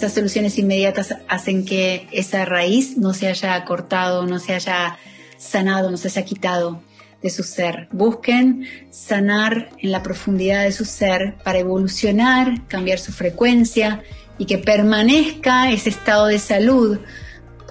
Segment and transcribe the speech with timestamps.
[0.00, 4.96] Esas soluciones inmediatas hacen que esa raíz no se haya cortado, no se haya
[5.36, 6.80] sanado, no se haya quitado
[7.20, 7.86] de su ser.
[7.92, 14.02] Busquen sanar en la profundidad de su ser para evolucionar, cambiar su frecuencia
[14.38, 16.98] y que permanezca ese estado de salud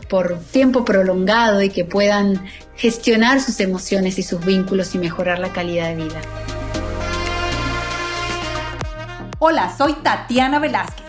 [0.08, 5.52] por tiempo prolongado y que puedan gestionar sus emociones y sus vínculos y mejorar la
[5.52, 6.22] calidad de vida.
[9.40, 11.09] Hola, soy Tatiana Velázquez.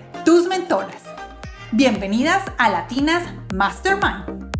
[0.23, 1.01] tus mentoras.
[1.71, 4.51] Bienvenidas a Latinas Mastermind.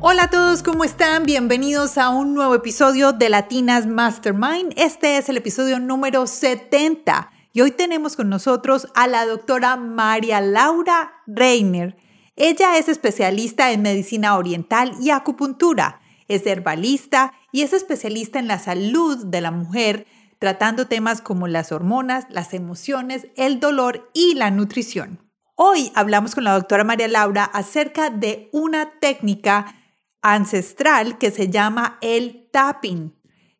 [0.00, 1.24] Hola a todos, ¿cómo están?
[1.24, 4.72] Bienvenidos a un nuevo episodio de Latinas Mastermind.
[4.76, 10.40] Este es el episodio número 70 y hoy tenemos con nosotros a la doctora María
[10.40, 11.96] Laura Reiner.
[12.36, 18.58] Ella es especialista en medicina oriental y acupuntura, es herbalista y es especialista en la
[18.58, 20.06] salud de la mujer
[20.40, 25.30] tratando temas como las hormonas, las emociones, el dolor y la nutrición.
[25.54, 29.76] Hoy hablamos con la doctora María Laura acerca de una técnica
[30.22, 33.14] ancestral que se llama el tapping,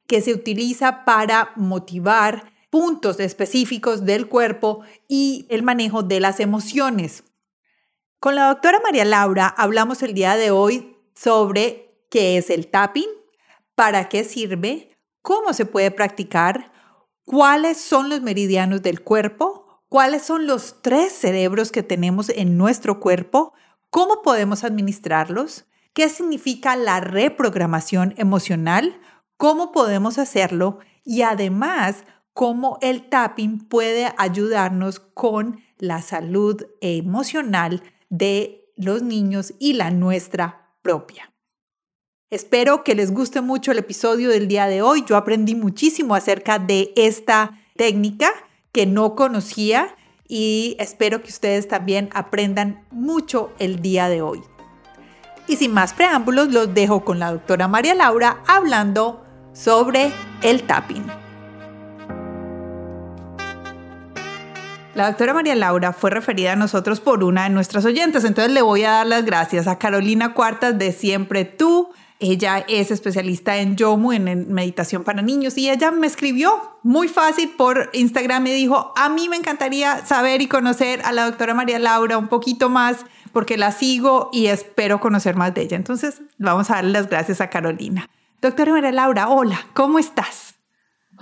[0.07, 7.25] que se utiliza para motivar puntos específicos del cuerpo y el manejo de las emociones.
[8.21, 13.09] Con la doctora María Laura hablamos el día de hoy sobre qué es el tapping,
[13.75, 16.70] para qué sirve, cómo se puede practicar,
[17.31, 22.99] cuáles son los meridianos del cuerpo, cuáles son los tres cerebros que tenemos en nuestro
[22.99, 23.53] cuerpo,
[23.89, 29.01] cómo podemos administrarlos, qué significa la reprogramación emocional,
[29.37, 32.03] cómo podemos hacerlo y además
[32.33, 40.75] cómo el tapping puede ayudarnos con la salud emocional de los niños y la nuestra
[40.83, 41.30] propia.
[42.31, 45.05] Espero que les guste mucho el episodio del día de hoy.
[45.05, 48.31] Yo aprendí muchísimo acerca de esta técnica
[48.71, 49.97] que no conocía
[50.29, 54.41] y espero que ustedes también aprendan mucho el día de hoy.
[55.49, 61.05] Y sin más preámbulos, los dejo con la doctora María Laura hablando sobre el tapping.
[64.95, 68.63] La doctora María Laura fue referida a nosotros por una de nuestras oyentes, entonces le
[68.63, 71.91] voy a dar las gracias a Carolina Cuartas de Siempre Tú,
[72.21, 77.51] ella es especialista en Yomu, en meditación para niños, y ella me escribió muy fácil
[77.57, 78.43] por Instagram.
[78.43, 82.29] Me dijo, a mí me encantaría saber y conocer a la doctora María Laura un
[82.29, 85.77] poquito más porque la sigo y espero conocer más de ella.
[85.77, 88.09] Entonces, vamos a darle las gracias a Carolina.
[88.41, 90.60] Doctora María Laura, hola, ¿cómo estás?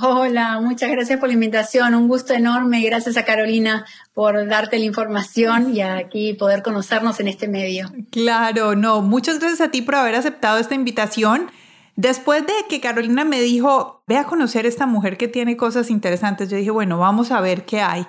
[0.00, 1.94] Hola, muchas gracias por la invitación.
[1.94, 2.80] Un gusto enorme.
[2.82, 7.90] Gracias a Carolina por darte la información y aquí poder conocernos en este medio.
[8.12, 9.02] Claro, no.
[9.02, 11.50] Muchas gracias a ti por haber aceptado esta invitación.
[11.96, 15.90] Después de que Carolina me dijo, ve a conocer a esta mujer que tiene cosas
[15.90, 18.06] interesantes, yo dije, bueno, vamos a ver qué hay.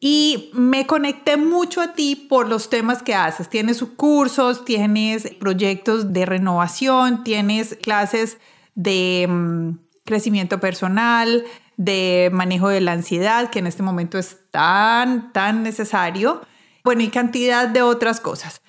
[0.00, 3.48] Y me conecté mucho a ti por los temas que haces.
[3.48, 8.38] Tienes cursos, tienes proyectos de renovación, tienes clases
[8.74, 11.44] de mm, crecimiento personal,
[11.76, 16.42] de manejo de la ansiedad, que en este momento es tan, tan necesario.
[16.84, 18.62] Bueno, y cantidad de otras cosas.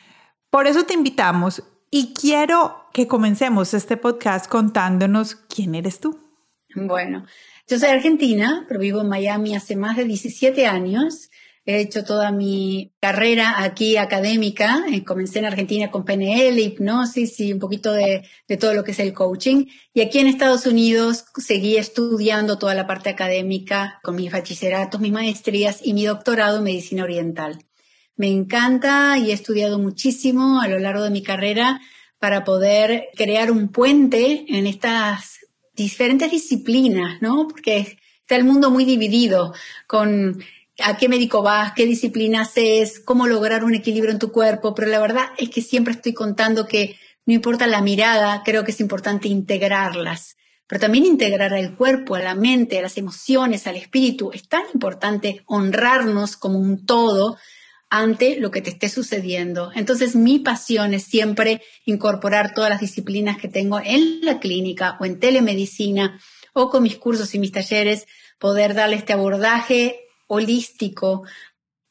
[0.49, 6.19] Por eso te invitamos y quiero que comencemos este podcast contándonos quién eres tú.
[6.75, 7.25] Bueno,
[7.67, 11.29] yo soy argentina, pero vivo en Miami hace más de 17 años.
[11.65, 14.83] He hecho toda mi carrera aquí académica.
[14.91, 18.91] Eh, comencé en Argentina con PNL, hipnosis y un poquito de, de, todo lo que
[18.91, 19.67] es el coaching.
[19.93, 25.13] Y aquí en Estados Unidos seguí estudiando toda la parte académica con mis bachilleratos, mis
[25.13, 27.63] maestrías y mi doctorado en medicina oriental.
[28.15, 31.81] Me encanta y he estudiado muchísimo a lo largo de mi carrera
[32.19, 35.39] para poder crear un puente en estas
[35.73, 37.47] diferentes disciplinas, ¿no?
[37.47, 39.53] Porque está el mundo muy dividido
[39.87, 40.43] con
[40.83, 44.89] a qué médico vas, qué disciplina haces, cómo lograr un equilibrio en tu cuerpo, pero
[44.89, 48.81] la verdad es que siempre estoy contando que no importa la mirada, creo que es
[48.81, 50.35] importante integrarlas,
[50.67, 54.31] pero también integrar al cuerpo, a la mente, a las emociones, al espíritu.
[54.33, 57.37] Es tan importante honrarnos como un todo
[57.89, 59.71] ante lo que te esté sucediendo.
[59.75, 65.05] Entonces mi pasión es siempre incorporar todas las disciplinas que tengo en la clínica o
[65.05, 66.19] en telemedicina
[66.53, 68.05] o con mis cursos y mis talleres,
[68.39, 70.02] poder darle este abordaje
[70.33, 71.23] holístico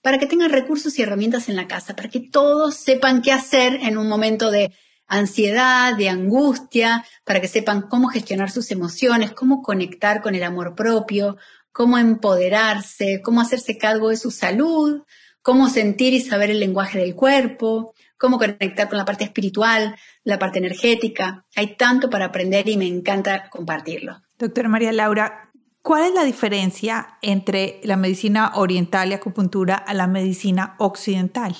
[0.03, 3.75] para que tengan recursos y herramientas en la casa, para que todos sepan qué hacer
[3.83, 4.73] en un momento de
[5.06, 10.75] ansiedad, de angustia, para que sepan cómo gestionar sus emociones, cómo conectar con el amor
[10.75, 11.37] propio,
[11.71, 15.03] cómo empoderarse, cómo hacerse cargo de su salud,
[15.43, 20.38] cómo sentir y saber el lenguaje del cuerpo, cómo conectar con la parte espiritual, la
[20.38, 21.45] parte energética.
[21.56, 24.23] Hay tanto para aprender y me encanta compartirlo.
[24.38, 25.51] Doctora María Laura,
[25.82, 31.55] ¿cuál es la diferencia entre la medicina oriental y acupuntura a la medicina occidental?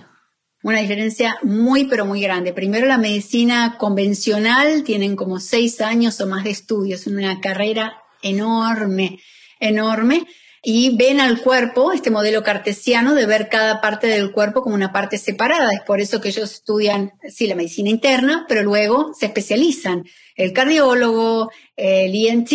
[0.63, 2.53] Una diferencia muy, pero muy grande.
[2.53, 9.19] Primero, la medicina convencional tienen como seis años o más de estudios, una carrera enorme,
[9.59, 10.27] enorme
[10.65, 14.93] y ven al cuerpo, este modelo cartesiano de ver cada parte del cuerpo como una
[14.93, 15.73] parte separada.
[15.73, 20.05] Es por eso que ellos estudian, sí, la medicina interna, pero luego se especializan.
[20.37, 22.53] El cardiólogo, el ENT,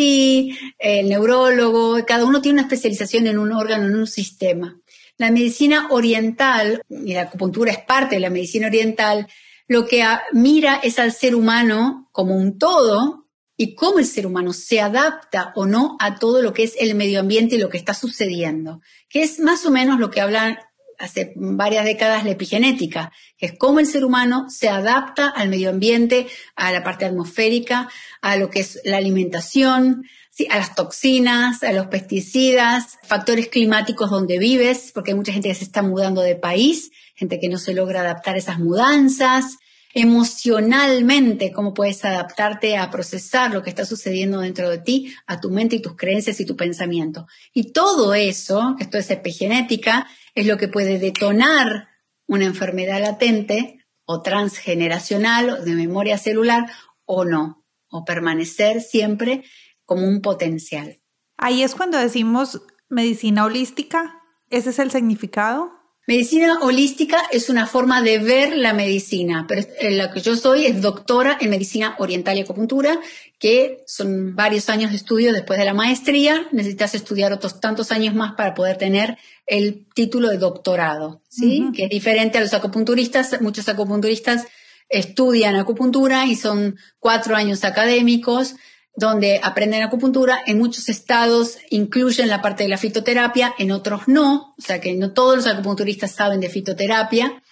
[0.80, 4.80] el neurólogo, cada uno tiene una especialización en un órgano, en un sistema.
[5.18, 9.28] La medicina oriental, y la acupuntura es parte de la medicina oriental,
[9.68, 13.27] lo que mira es al ser humano como un todo,
[13.58, 16.94] y cómo el ser humano se adapta o no a todo lo que es el
[16.96, 20.60] medio ambiente y lo que está sucediendo, que es más o menos lo que hablan
[21.00, 25.70] hace varias décadas la epigenética, que es cómo el ser humano se adapta al medio
[25.70, 27.90] ambiente, a la parte atmosférica,
[28.22, 30.06] a lo que es la alimentación,
[30.50, 35.56] a las toxinas, a los pesticidas, factores climáticos donde vives, porque hay mucha gente que
[35.56, 39.58] se está mudando de país, gente que no se logra adaptar a esas mudanzas,
[40.00, 45.50] emocionalmente, cómo puedes adaptarte a procesar lo que está sucediendo dentro de ti, a tu
[45.50, 47.26] mente y tus creencias y tu pensamiento.
[47.52, 51.88] Y todo eso, esto es epigenética, es lo que puede detonar
[52.28, 56.70] una enfermedad latente o transgeneracional o de memoria celular
[57.06, 59.46] o no, o permanecer siempre
[59.84, 61.02] como un potencial.
[61.38, 64.22] Ahí es cuando decimos medicina holística,
[64.52, 65.72] ese es el significado.
[66.08, 70.82] Medicina holística es una forma de ver la medicina, pero la que yo soy es
[70.82, 72.98] doctora en medicina oriental y acupuntura,
[73.38, 76.48] que son varios años de estudio después de la maestría.
[76.54, 81.72] Necesitas estudiar otros tantos años más para poder tener el título de doctorado, ¿sí?
[81.76, 83.42] Que es diferente a los acupunturistas.
[83.42, 84.46] Muchos acupunturistas
[84.88, 88.56] estudian acupuntura y son cuatro años académicos
[88.98, 94.56] donde aprenden acupuntura, en muchos estados incluyen la parte de la fitoterapia, en otros no,
[94.58, 97.44] o sea que no todos los acupunturistas saben de fitoterapia,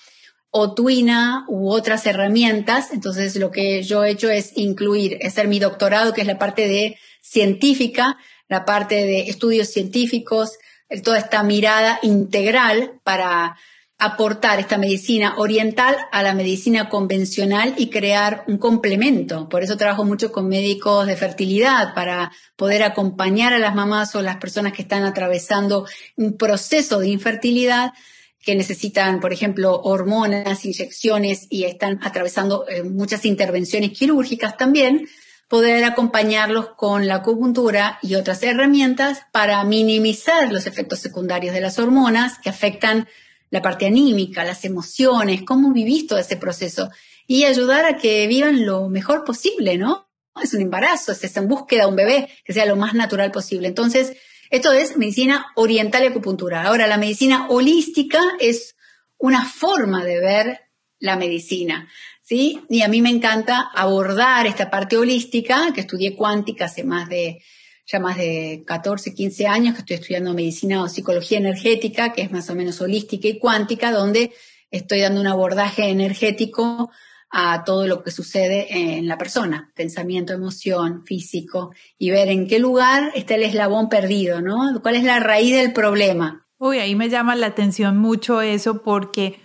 [0.49, 2.91] o tuina u otras herramientas.
[2.91, 6.67] Entonces lo que yo he hecho es incluir, hacer mi doctorado, que es la parte
[6.67, 10.57] de científica, la parte de estudios científicos,
[11.03, 13.55] toda esta mirada integral para
[14.05, 19.49] aportar esta medicina oriental a la medicina convencional y crear un complemento.
[19.49, 24.21] Por eso trabajo mucho con médicos de fertilidad para poder acompañar a las mamás o
[24.21, 25.85] las personas que están atravesando
[26.15, 27.91] un proceso de infertilidad
[28.45, 35.07] que necesitan, por ejemplo, hormonas, inyecciones y están atravesando eh, muchas intervenciones quirúrgicas también,
[35.47, 41.79] poder acompañarlos con la acupuntura y otras herramientas para minimizar los efectos secundarios de las
[41.79, 43.07] hormonas que afectan
[43.55, 46.89] la parte anímica, las emociones, cómo vivís todo ese proceso
[47.25, 50.09] y ayudar a que vivan lo mejor posible, ¿no?
[50.43, 53.69] Es un embarazo, es en búsqueda de un bebé que sea lo más natural posible.
[53.69, 54.17] Entonces,
[54.49, 56.63] esto es medicina oriental y acupuntura.
[56.63, 58.75] Ahora, la medicina holística es
[59.17, 60.59] una forma de ver
[60.99, 61.87] la medicina,
[62.21, 62.61] ¿sí?
[62.67, 67.41] Y a mí me encanta abordar esta parte holística, que estudié cuántica hace más de
[67.85, 72.31] ya más de 14, 15 años que estoy estudiando medicina o psicología energética, que es
[72.31, 74.31] más o menos holística y cuántica, donde
[74.71, 76.89] estoy dando un abordaje energético
[77.29, 82.59] a todo lo que sucede en la persona, pensamiento, emoción, físico, y ver en qué
[82.59, 84.79] lugar está el eslabón perdido, ¿no?
[84.81, 86.47] ¿Cuál es la raíz del problema?
[86.57, 89.39] Uy, ahí me llama la atención mucho eso porque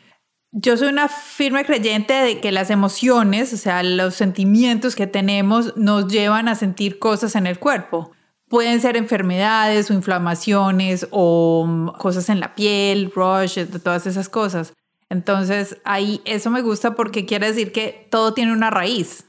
[0.53, 5.77] yo soy una firme creyente de que las emociones, o sea, los sentimientos que tenemos
[5.77, 8.13] nos llevan a sentir cosas en el cuerpo.
[8.51, 14.75] Pueden ser enfermedades o inflamaciones o mm, cosas en la piel, rush, todas esas cosas.
[15.09, 19.25] Entonces, ahí eso me gusta porque quiere decir que todo tiene una raíz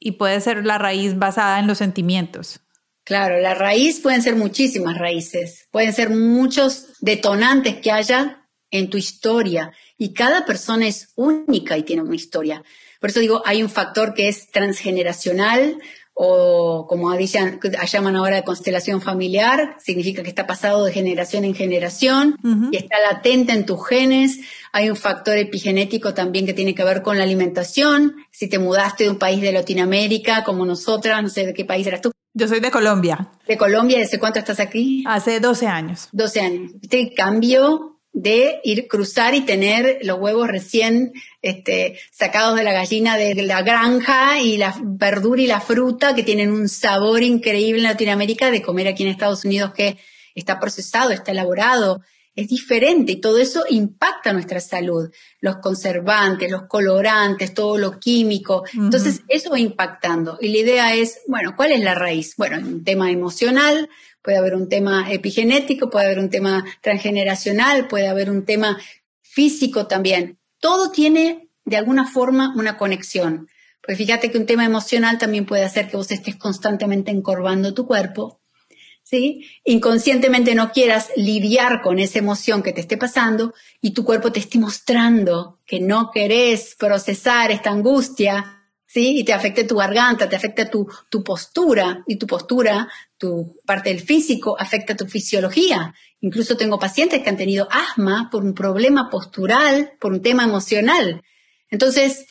[0.00, 2.60] y puede ser la raíz basada en los sentimientos.
[3.04, 8.96] Claro, la raíz pueden ser muchísimas raíces, pueden ser muchos detonantes que haya en tu
[8.96, 12.64] historia y cada persona es única y tiene una historia.
[13.00, 15.78] Por eso digo, hay un factor que es transgeneracional,
[16.18, 17.10] o como
[17.92, 22.38] llaman ahora de constelación familiar, significa que está pasado de generación en generación
[22.72, 24.40] y está latente en tus genes.
[24.72, 28.16] Hay un factor epigenético también que tiene que ver con la alimentación.
[28.30, 31.86] Si te mudaste de un país de Latinoamérica como nosotras, no sé de qué país
[31.86, 32.12] eras tú.
[32.32, 33.28] Yo soy de Colombia.
[33.46, 33.98] ¿De Colombia?
[33.98, 35.04] ¿Desde cuánto estás aquí?
[35.06, 36.08] Hace 12 años.
[36.12, 36.72] 12 años.
[36.82, 43.18] Este cambio de ir cruzar y tener los huevos recién este, sacados de la gallina
[43.18, 47.88] de la granja y la verdura y la fruta que tienen un sabor increíble en
[47.88, 49.98] Latinoamérica de comer aquí en Estados Unidos que
[50.34, 52.00] está procesado, está elaborado,
[52.34, 55.10] es diferente y todo eso impacta nuestra salud.
[55.40, 58.64] Los conservantes, los colorantes, todo lo químico.
[58.72, 60.38] Entonces, eso va impactando.
[60.40, 62.34] Y la idea es, bueno, ¿cuál es la raíz?
[62.36, 63.90] Bueno, un tema emocional,
[64.26, 68.76] puede haber un tema epigenético, puede haber un tema transgeneracional, puede haber un tema
[69.22, 70.36] físico también.
[70.58, 73.48] Todo tiene de alguna forma una conexión.
[73.80, 77.86] Pues fíjate que un tema emocional también puede hacer que vos estés constantemente encorvando tu
[77.86, 78.40] cuerpo,
[79.04, 79.46] ¿sí?
[79.64, 84.40] Inconscientemente no quieras lidiar con esa emoción que te esté pasando y tu cuerpo te
[84.40, 88.55] esté mostrando que no querés procesar esta angustia,
[88.96, 89.18] ¿sí?
[89.18, 92.88] Y te afecte tu garganta, te afecta tu, tu postura, y tu postura,
[93.18, 95.94] tu parte del físico, afecta tu fisiología.
[96.20, 101.22] Incluso tengo pacientes que han tenido asma por un problema postural, por un tema emocional.
[101.68, 102.24] Entonces,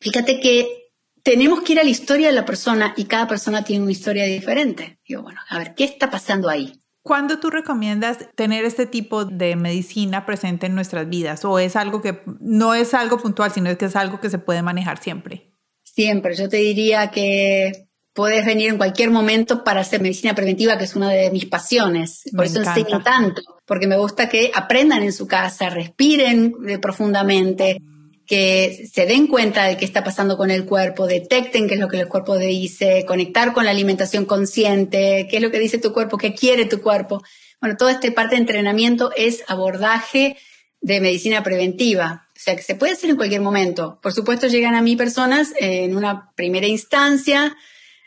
[0.00, 0.88] fíjate que
[1.22, 4.24] tenemos que ir a la historia de la persona y cada persona tiene una historia
[4.24, 4.98] diferente.
[5.06, 6.72] Digo, bueno, a ver, ¿qué está pasando ahí?
[7.02, 11.44] ¿Cuándo tú recomiendas tener este tipo de medicina presente en nuestras vidas?
[11.44, 14.62] ¿O es algo que no es algo puntual, sino que es algo que se puede
[14.62, 15.51] manejar siempre?
[15.94, 20.84] Siempre, yo te diría que puedes venir en cualquier momento para hacer medicina preventiva, que
[20.84, 22.22] es una de mis pasiones.
[22.34, 27.78] Por eso enseño tanto, porque me gusta que aprendan en su casa, respiren profundamente,
[28.26, 31.88] que se den cuenta de qué está pasando con el cuerpo, detecten qué es lo
[31.88, 35.92] que el cuerpo dice, conectar con la alimentación consciente, qué es lo que dice tu
[35.92, 37.22] cuerpo, qué quiere tu cuerpo.
[37.60, 40.36] Bueno, toda esta parte de entrenamiento es abordaje
[40.80, 42.28] de medicina preventiva.
[42.42, 44.00] O sea, que se puede hacer en cualquier momento.
[44.02, 47.56] Por supuesto, llegan a mí personas en una primera instancia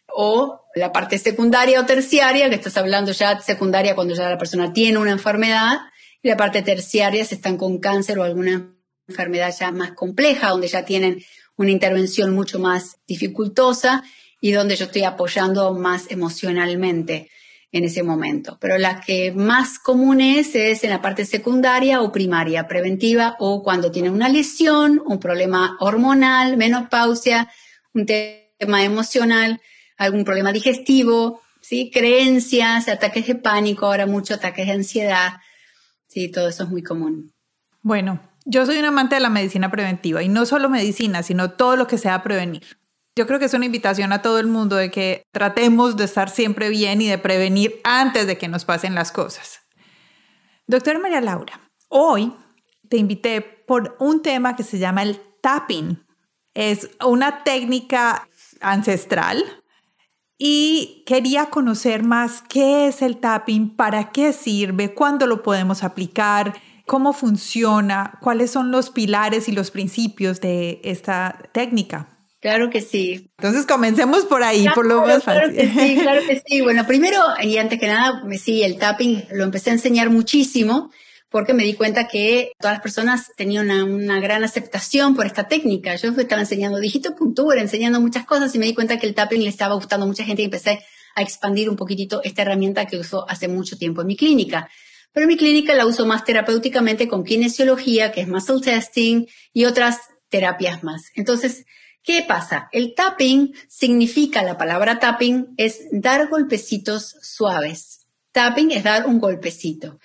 [0.08, 4.74] o la parte secundaria o terciaria, que estás hablando ya secundaria cuando ya la persona
[4.74, 5.78] tiene una enfermedad,
[6.22, 8.76] y la parte terciaria si están con cáncer o alguna
[9.08, 11.24] enfermedad ya más compleja, donde ya tienen
[11.56, 14.04] una intervención mucho más dificultosa
[14.42, 17.30] y donde yo estoy apoyando más emocionalmente
[17.72, 18.58] en ese momento.
[18.60, 23.64] Pero la que más común es es en la parte secundaria o primaria, preventiva o
[23.64, 27.52] cuando tienen una lesión, un problema hormonal, menopausia,
[27.94, 29.62] un tema emocional,
[29.98, 31.92] algún problema digestivo, ¿sí?
[31.92, 35.34] creencias, ataques de pánico, ahora muchos ataques de ansiedad.
[36.08, 37.34] Sí, todo eso es muy común.
[37.82, 41.76] Bueno, yo soy un amante de la medicina preventiva y no solo medicina, sino todo
[41.76, 42.78] lo que sea prevenir.
[43.18, 46.30] Yo creo que es una invitación a todo el mundo de que tratemos de estar
[46.30, 49.62] siempre bien y de prevenir antes de que nos pasen las cosas.
[50.68, 52.34] Doctora María Laura, hoy
[52.90, 56.06] te invité por un tema que se llama el tapping.
[56.54, 58.28] Es una técnica
[58.60, 59.46] ancestral
[60.38, 66.54] y quería conocer más qué es el tapping, para qué sirve, cuándo lo podemos aplicar,
[66.86, 72.15] cómo funciona, cuáles son los pilares y los principios de esta técnica.
[72.46, 73.32] Claro que sí.
[73.40, 75.52] Entonces comencemos por ahí, por lo más fácil.
[75.52, 76.62] Claro que sí, claro que sí.
[76.62, 80.92] Bueno, primero y antes que nada, sí, el tapping lo empecé a enseñar muchísimo
[81.32, 85.96] porque me di cuenta que todas las personas tenían una, gran aceptación por esta técnica.
[85.96, 89.50] Yo estaba enseñando digitopuntura, enseñando muchas cosas y me di cuenta que el tapping le
[89.50, 90.86] estaba gustando a mucha gente y empecé
[91.16, 94.70] a expandir un poquitito esta herramienta que uso hace mucho tiempo en mi clínica.
[95.14, 99.66] Pero en mi clínica la uso más terapéuticamente con kinesiología, que es muscle testing y
[99.66, 99.98] otras
[100.30, 101.10] terapias más.
[101.16, 101.66] Entonces,
[102.06, 102.70] ¿Qué pasa?
[102.72, 108.06] El tapping significa, la palabra tapping es dar golpecitos suaves.
[108.32, 110.00] Tapping es dar un golpecito.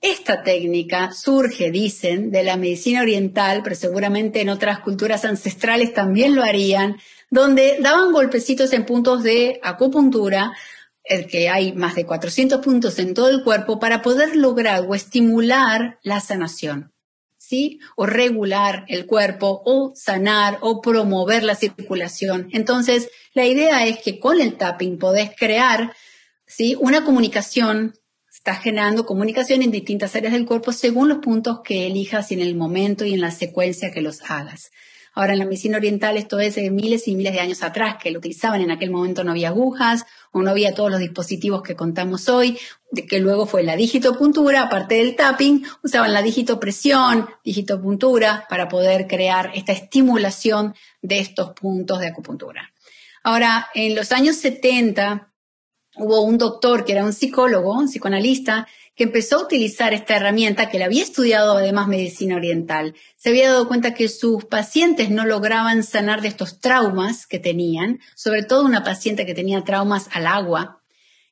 [0.00, 6.34] Esta técnica surge, dicen, de la medicina oriental, pero seguramente en otras culturas ancestrales también
[6.34, 6.96] lo harían,
[7.30, 10.52] donde daban golpecitos en puntos de acupuntura,
[11.04, 14.96] el que hay más de 400 puntos en todo el cuerpo, para poder lograr o
[14.96, 16.93] estimular la sanación.
[17.46, 17.80] ¿Sí?
[17.96, 22.48] O regular el cuerpo, o sanar, o promover la circulación.
[22.52, 25.94] Entonces, la idea es que con el tapping podés crear,
[26.46, 26.76] ¿sí?
[26.80, 27.94] Una comunicación,
[28.32, 32.40] estás generando comunicación en distintas áreas del cuerpo según los puntos que elijas y en
[32.40, 34.70] el momento y en la secuencia que los hagas.
[35.14, 38.10] Ahora en la medicina oriental esto es de miles y miles de años atrás, que
[38.10, 41.76] lo utilizaban en aquel momento no había agujas o no había todos los dispositivos que
[41.76, 42.58] contamos hoy,
[43.08, 49.52] que luego fue la digitopuntura, aparte del tapping, usaban la digitopresión, digitopuntura para poder crear
[49.54, 52.72] esta estimulación de estos puntos de acupuntura.
[53.22, 55.32] Ahora, en los años 70
[55.96, 60.68] hubo un doctor que era un psicólogo, un psicoanalista, que empezó a utilizar esta herramienta,
[60.68, 62.94] que le había estudiado además medicina oriental.
[63.16, 68.00] Se había dado cuenta que sus pacientes no lograban sanar de estos traumas que tenían,
[68.14, 70.82] sobre todo una paciente que tenía traumas al agua.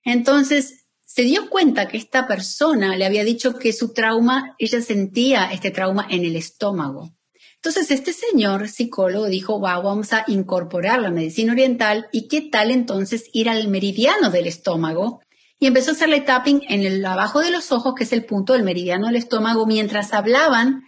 [0.05, 5.53] Entonces se dio cuenta que esta persona le había dicho que su trauma, ella sentía
[5.53, 7.13] este trauma en el estómago.
[7.57, 12.73] Entonces este señor psicólogo dijo, wow, vamos a incorporar la medicina oriental y qué tal
[12.73, 15.21] entonces ir al meridiano del estómago
[15.63, 18.53] y empezó a hacerle tapping en el abajo de los ojos, que es el punto
[18.53, 20.83] del meridiano del estómago, mientras hablaban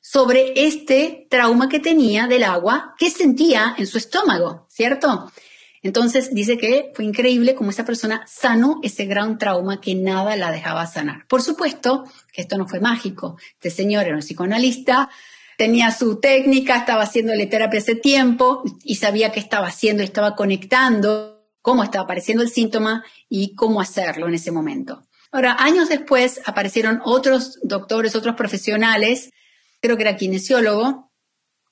[0.00, 5.32] sobre este trauma que tenía del agua que sentía en su estómago, ¿cierto?
[5.82, 10.52] Entonces dice que fue increíble cómo esa persona sanó ese gran trauma que nada la
[10.52, 11.26] dejaba sanar.
[11.26, 13.36] Por supuesto que esto no fue mágico.
[13.54, 15.10] Este señor era un psicoanalista,
[15.58, 21.39] tenía su técnica, estaba haciéndole terapia ese tiempo y sabía qué estaba haciendo, estaba conectando
[21.62, 25.02] cómo estaba apareciendo el síntoma y cómo hacerlo en ese momento.
[25.32, 29.30] Ahora, años después aparecieron otros doctores, otros profesionales,
[29.80, 31.12] creo que era kinesiólogo,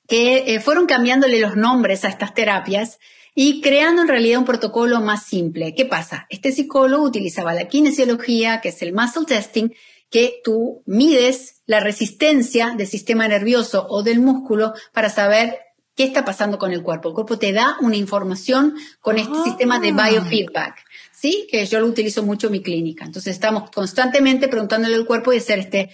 [0.06, 2.98] que eh, fueron cambiándole los nombres a estas terapias
[3.34, 5.74] y creando en realidad un protocolo más simple.
[5.74, 6.26] ¿Qué pasa?
[6.30, 9.70] Este psicólogo utilizaba la kinesiología, que es el muscle testing,
[10.10, 15.58] que tú mides la resistencia del sistema nervioso o del músculo para saber
[15.98, 17.08] qué está pasando con el cuerpo.
[17.08, 20.08] El cuerpo te da una información con este sistema de ah.
[20.08, 21.48] biofeedback, ¿sí?
[21.50, 23.04] Que yo lo utilizo mucho en mi clínica.
[23.04, 25.90] Entonces estamos constantemente preguntándole al cuerpo y hacer este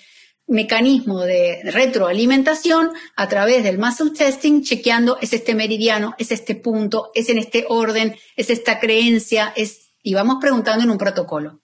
[0.47, 7.11] mecanismo de retroalimentación a través del muscle testing, chequeando es este meridiano, es este punto,
[7.15, 11.63] es en este orden, es esta creencia, es, y vamos preguntando en un protocolo.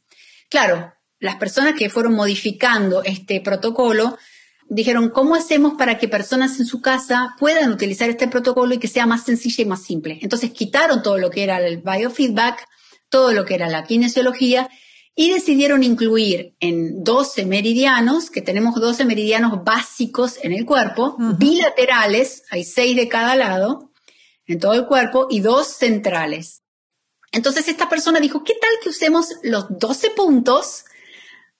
[0.48, 4.16] Claro, las personas que fueron modificando este protocolo
[4.70, 8.88] dijeron, ¿cómo hacemos para que personas en su casa puedan utilizar este protocolo y que
[8.88, 10.18] sea más sencillo y más simple?
[10.22, 12.66] Entonces quitaron todo lo que era el biofeedback,
[13.08, 14.70] todo lo que era la kinesiología
[15.16, 22.44] y decidieron incluir en 12 meridianos, que tenemos 12 meridianos básicos en el cuerpo, bilaterales,
[22.50, 23.90] hay 6 de cada lado
[24.46, 26.62] en todo el cuerpo, y dos centrales.
[27.32, 30.84] Entonces esta persona dijo, ¿qué tal que usemos los 12 puntos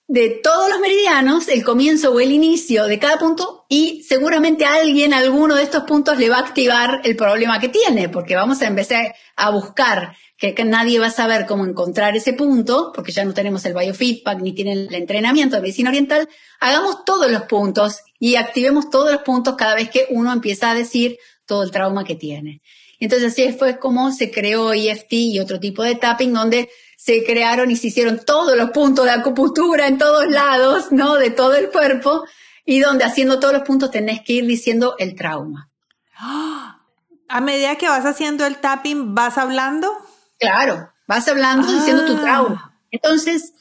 [0.07, 5.13] de todos los meridianos, el comienzo o el inicio de cada punto y seguramente alguien,
[5.13, 8.67] alguno de estos puntos le va a activar el problema que tiene, porque vamos a
[8.67, 13.33] empezar a buscar que, nadie va a saber cómo encontrar ese punto, porque ya no
[13.33, 16.27] tenemos el biofeedback ni tienen el entrenamiento de medicina oriental,
[16.59, 20.75] hagamos todos los puntos y activemos todos los puntos cada vez que uno empieza a
[20.75, 22.61] decir todo el trauma que tiene.
[22.99, 26.69] Entonces así fue como se creó EFT y otro tipo de tapping donde
[27.03, 31.15] se crearon y se hicieron todos los puntos de acupuntura en todos lados, ¿no?
[31.15, 32.23] De todo el cuerpo
[32.63, 35.71] y donde haciendo todos los puntos tenés que ir diciendo el trauma.
[36.15, 39.91] A medida que vas haciendo el tapping, ¿vas hablando?
[40.37, 42.71] Claro, vas hablando diciendo tu trauma.
[42.71, 42.79] Ah.
[42.91, 43.53] Entonces,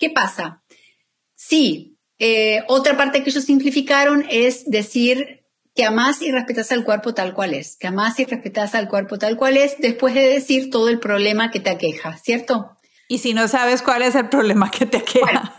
[0.00, 0.62] ¿qué pasa?
[1.36, 7.14] Sí, eh, otra parte que ellos simplificaron es decir que amás y respetas al cuerpo
[7.14, 10.68] tal cual es, que amás y respetas al cuerpo tal cual es, después de decir
[10.68, 12.74] todo el problema que te aqueja, ¿cierto?
[13.08, 15.56] Y si no sabes cuál es el problema que te queda.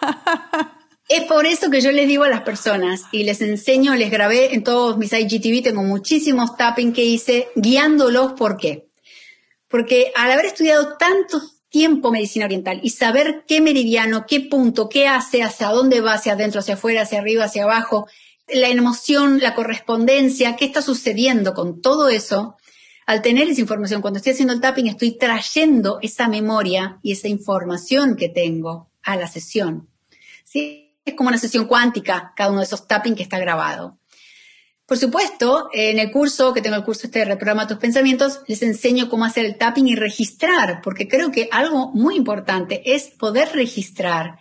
[1.10, 4.54] es por eso que yo les digo a las personas y les enseño, les grabé
[4.54, 8.34] en todos mis IGTV, tengo muchísimos tapping que hice guiándolos.
[8.34, 8.88] ¿Por qué?
[9.68, 15.08] Porque al haber estudiado tanto tiempo medicina oriental y saber qué meridiano, qué punto, qué
[15.08, 18.08] hace, hacia dónde va, hacia adentro, hacia afuera, hacia arriba, hacia abajo,
[18.48, 22.58] la emoción, la correspondencia, qué está sucediendo con todo eso,
[23.10, 27.28] al tener esa información, cuando estoy haciendo el tapping, estoy trayendo esa memoria y esa
[27.28, 29.90] información que tengo a la sesión.
[30.44, 30.96] ¿Sí?
[31.04, 33.98] Es como una sesión cuántica, cada uno de esos tapping que está grabado.
[34.86, 38.62] Por supuesto, en el curso, que tengo el curso este de Reprograma tus pensamientos, les
[38.62, 43.50] enseño cómo hacer el tapping y registrar, porque creo que algo muy importante es poder
[43.54, 44.38] registrar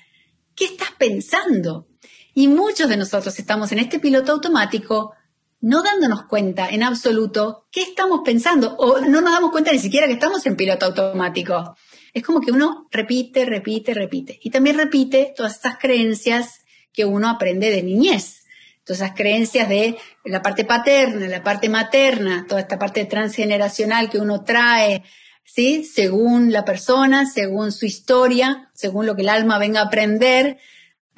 [0.54, 1.88] qué estás pensando.
[2.34, 5.14] Y muchos de nosotros estamos en este piloto automático
[5.60, 10.06] no dándonos cuenta en absoluto qué estamos pensando o no nos damos cuenta ni siquiera
[10.06, 11.76] que estamos en piloto automático.
[12.14, 14.38] Es como que uno repite, repite, repite.
[14.42, 16.60] Y también repite todas esas creencias
[16.92, 18.44] que uno aprende de niñez.
[18.84, 24.18] Todas esas creencias de la parte paterna, la parte materna, toda esta parte transgeneracional que
[24.18, 25.02] uno trae,
[25.44, 25.84] ¿sí?
[25.84, 30.58] Según la persona, según su historia, según lo que el alma venga a aprender,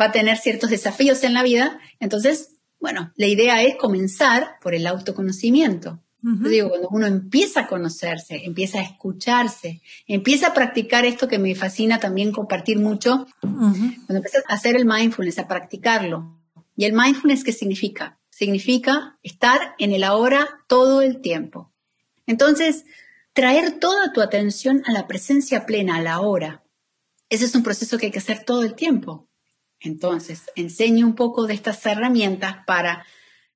[0.00, 1.78] va a tener ciertos desafíos en la vida.
[2.00, 6.00] Entonces, bueno, la idea es comenzar por el autoconocimiento.
[6.22, 11.38] Yo digo, cuando uno empieza a conocerse, empieza a escucharse, empieza a practicar esto que
[11.38, 16.38] me fascina también compartir mucho, cuando empiezas a hacer el mindfulness, a practicarlo.
[16.76, 18.18] ¿Y el mindfulness qué significa?
[18.28, 21.72] Significa estar en el ahora todo el tiempo.
[22.26, 22.84] Entonces,
[23.32, 26.62] traer toda tu atención a la presencia plena, a la hora.
[27.30, 29.29] Ese es un proceso que hay que hacer todo el tiempo.
[29.80, 33.04] Entonces, enseño un poco de estas herramientas para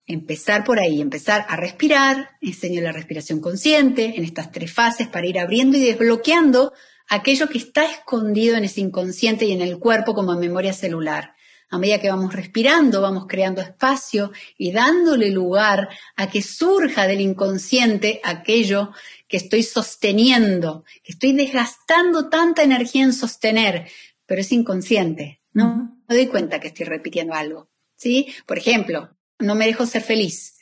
[0.07, 5.27] empezar por ahí, empezar a respirar, enseño la respiración consciente en estas tres fases para
[5.27, 6.73] ir abriendo y desbloqueando
[7.09, 11.35] aquello que está escondido en ese inconsciente y en el cuerpo como memoria celular.
[11.71, 17.21] A medida que vamos respirando, vamos creando espacio y dándole lugar a que surja del
[17.21, 18.93] inconsciente aquello
[19.27, 23.89] que estoy sosteniendo, que estoy desgastando tanta energía en sostener,
[24.27, 25.94] pero es inconsciente, ¿no?
[26.09, 28.35] Me doy cuenta que estoy repitiendo algo, ¿sí?
[28.47, 30.59] Por ejemplo, no me dejo ser feliz,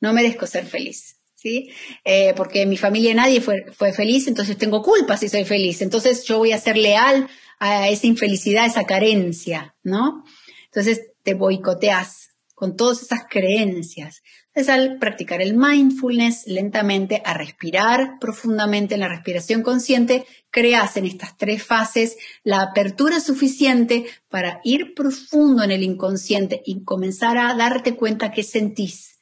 [0.00, 1.16] no merezco ser feliz.
[1.34, 1.70] ¿Sí?
[2.04, 5.80] Eh, porque mi familia nadie fue, fue feliz, entonces tengo culpa si soy feliz.
[5.80, 10.22] Entonces yo voy a ser leal a esa infelicidad, a esa carencia, ¿no?
[10.66, 14.22] Entonces te boicoteas con todas esas creencias.
[14.52, 21.06] Es al practicar el mindfulness lentamente, a respirar profundamente en la respiración consciente, creas en
[21.06, 27.54] estas tres fases la apertura suficiente para ir profundo en el inconsciente y comenzar a
[27.54, 29.20] darte cuenta qué sentís.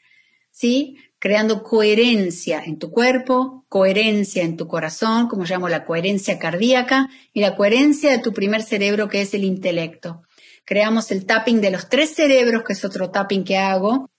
[0.50, 0.96] ¿Sí?
[1.18, 7.40] Creando coherencia en tu cuerpo, coherencia en tu corazón, como llamo la coherencia cardíaca, y
[7.42, 10.22] la coherencia de tu primer cerebro, que es el intelecto.
[10.64, 14.10] Creamos el tapping de los tres cerebros, que es otro tapping que hago,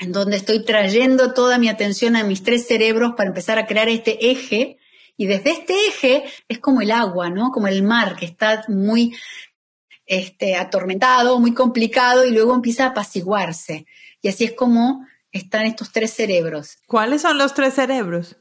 [0.00, 3.88] en donde estoy trayendo toda mi atención a mis tres cerebros para empezar a crear
[3.90, 4.78] este eje.
[5.18, 7.50] Y desde este eje es como el agua, ¿no?
[7.50, 9.14] Como el mar, que está muy
[10.06, 13.84] este, atormentado, muy complicado, y luego empieza a apaciguarse.
[14.22, 16.78] Y así es como están estos tres cerebros.
[16.86, 18.38] ¿Cuáles son los tres cerebros?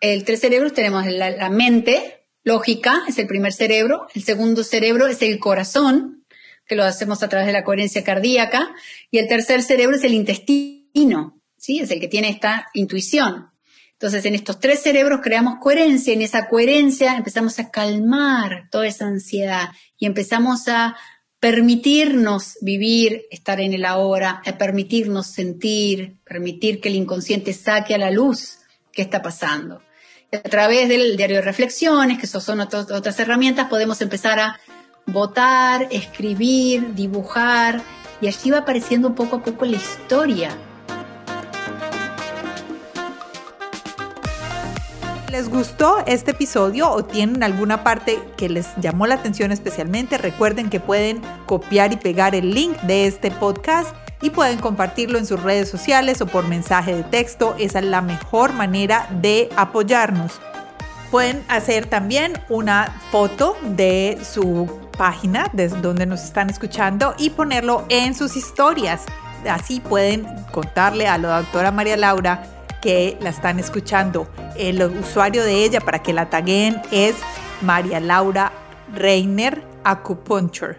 [0.00, 4.06] El tres cerebros tenemos la, la mente lógica, es el primer cerebro.
[4.14, 6.24] El segundo cerebro es el corazón,
[6.66, 8.74] que lo hacemos a través de la coherencia cardíaca.
[9.10, 10.81] Y el tercer cerebro es el intestino
[11.56, 11.80] ¿sí?
[11.80, 13.50] Es el que tiene esta intuición.
[13.92, 18.88] Entonces, en estos tres cerebros creamos coherencia y en esa coherencia empezamos a calmar toda
[18.88, 20.96] esa ansiedad y empezamos a
[21.38, 27.98] permitirnos vivir, estar en el ahora, a permitirnos sentir, permitir que el inconsciente saque a
[27.98, 28.58] la luz
[28.92, 29.82] qué está pasando.
[30.32, 34.58] a través del diario de reflexiones, que son otras herramientas, podemos empezar a
[35.06, 37.82] votar, escribir, dibujar,
[38.20, 40.56] y allí va apareciendo poco a poco la historia
[45.32, 50.68] les gustó este episodio o tienen alguna parte que les llamó la atención especialmente, recuerden
[50.68, 55.42] que pueden copiar y pegar el link de este podcast y pueden compartirlo en sus
[55.42, 57.56] redes sociales o por mensaje de texto.
[57.58, 60.38] Esa es la mejor manera de apoyarnos.
[61.10, 67.86] Pueden hacer también una foto de su página, desde donde nos están escuchando, y ponerlo
[67.88, 69.06] en sus historias.
[69.48, 74.28] Así pueden contarle a la doctora María Laura que la están escuchando.
[74.56, 77.14] El usuario de ella para que la taguen es
[77.62, 78.52] María Laura
[78.92, 80.76] Reiner Acupuncture.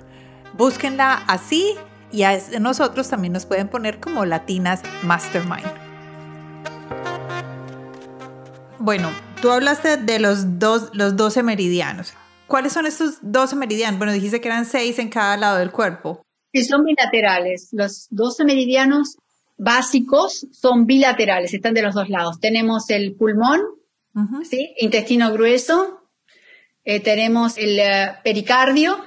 [0.55, 1.75] Búsquenla así
[2.11, 5.71] y a nosotros también nos pueden poner como Latinas Mastermind.
[8.77, 9.09] Bueno,
[9.41, 12.13] tú hablaste de los, dos, los 12 meridianos.
[12.47, 13.97] ¿Cuáles son estos 12 meridianos?
[13.97, 16.21] Bueno, dijiste que eran 6 en cada lado del cuerpo.
[16.53, 17.69] Sí, son bilaterales.
[17.71, 19.17] Los 12 meridianos
[19.57, 22.39] básicos son bilaterales, están de los dos lados.
[22.39, 23.61] Tenemos el pulmón,
[24.49, 24.73] ¿sí?
[24.77, 26.03] intestino grueso,
[26.83, 29.03] eh, tenemos el eh, pericardio,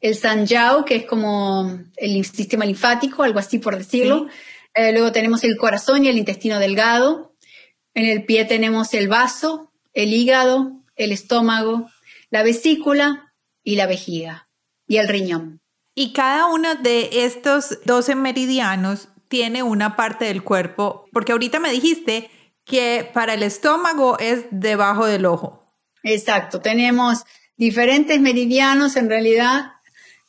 [0.00, 4.26] el sanjiao, que es como el sistema linfático, algo así por decirlo.
[4.74, 7.34] Eh, luego tenemos el corazón y el intestino delgado.
[7.94, 11.88] En el pie tenemos el vaso, el hígado, el estómago,
[12.30, 14.48] la vesícula y la vejiga
[14.86, 15.60] y el riñón.
[15.94, 21.72] Y cada uno de estos 12 meridianos tiene una parte del cuerpo, porque ahorita me
[21.72, 22.28] dijiste
[22.66, 25.72] que para el estómago es debajo del ojo.
[26.02, 27.24] Exacto, tenemos
[27.56, 29.70] diferentes meridianos en realidad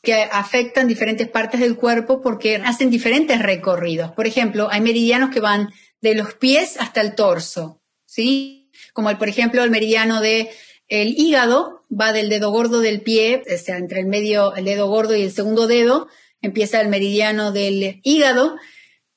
[0.01, 4.13] que afectan diferentes partes del cuerpo porque hacen diferentes recorridos.
[4.13, 8.71] Por ejemplo, hay meridianos que van de los pies hasta el torso, ¿sí?
[8.93, 10.49] Como el, por ejemplo, el meridiano de
[10.87, 14.87] el hígado va del dedo gordo del pie, o sea, entre el medio, el dedo
[14.87, 16.07] gordo y el segundo dedo,
[16.41, 18.55] empieza el meridiano del hígado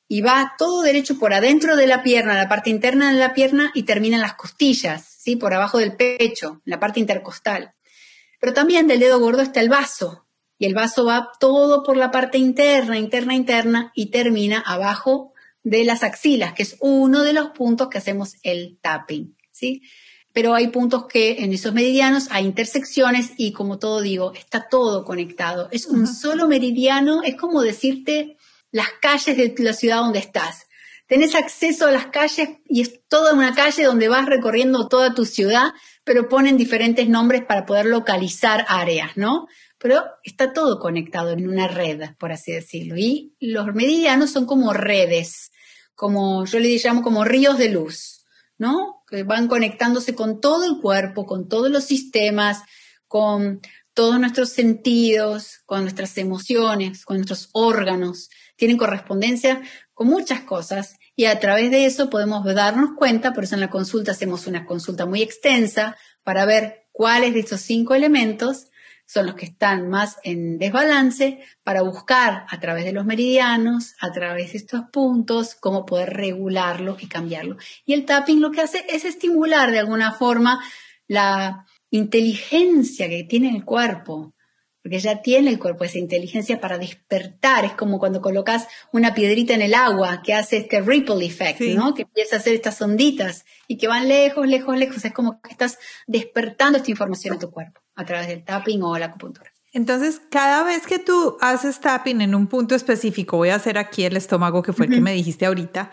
[0.09, 3.73] y va todo derecho por adentro de la pierna, la parte interna de la pierna
[3.75, 5.37] y termina en las costillas, ¿sí?
[5.37, 7.75] por abajo del pecho, en la parte intercostal.
[8.40, 10.27] Pero también del dedo gordo está el vaso
[10.59, 15.85] y el vaso va todo por la parte interna, interna, interna y termina abajo de
[15.85, 19.83] las axilas, que es uno de los puntos que hacemos el tapping, ¿sí?
[20.33, 25.05] Pero hay puntos que en esos meridianos hay intersecciones y como todo digo, está todo
[25.05, 25.69] conectado.
[25.73, 28.36] Es un solo meridiano, es como decirte
[28.76, 30.66] las calles de la ciudad donde estás.
[31.06, 35.24] Tenés acceso a las calles y es toda una calle donde vas recorriendo toda tu
[35.24, 35.72] ciudad,
[36.04, 39.46] pero ponen diferentes nombres para poder localizar áreas, ¿no?
[39.78, 42.98] Pero está todo conectado en una red, por así decirlo.
[42.98, 45.52] Y los meridianos son como redes,
[45.94, 48.26] como yo le llamo como ríos de luz,
[48.58, 49.04] ¿no?
[49.08, 52.62] Que van conectándose con todo el cuerpo, con todos los sistemas,
[53.08, 53.62] con
[53.94, 59.62] todos nuestros sentidos, con nuestras emociones, con nuestros órganos, tienen correspondencia
[59.95, 63.71] con muchas cosas y a través de eso podemos darnos cuenta, por eso en la
[63.71, 68.69] consulta hacemos una consulta muy extensa para ver cuáles de estos cinco elementos
[69.07, 74.11] son los que están más en desbalance para buscar a través de los meridianos, a
[74.11, 77.57] través de estos puntos, cómo poder regularlo y cambiarlo.
[77.85, 80.61] Y el tapping lo que hace es estimular de alguna forma
[81.07, 84.35] la inteligencia que tiene el cuerpo,
[84.87, 87.64] porque ya tiene el cuerpo esa inteligencia para despertar.
[87.64, 91.92] Es como cuando colocas una piedrita en el agua que hace este ripple effect, ¿no?
[91.92, 95.05] Que empieza a hacer estas onditas y que van lejos, lejos, lejos.
[95.05, 98.96] Es como que estás despertando esta información en tu cuerpo a través del tapping o
[98.96, 99.51] la acupuntura.
[99.72, 104.05] Entonces, cada vez que tú haces tapping en un punto específico, voy a hacer aquí
[104.05, 105.90] el estómago, que fue el que me dijiste ahorita,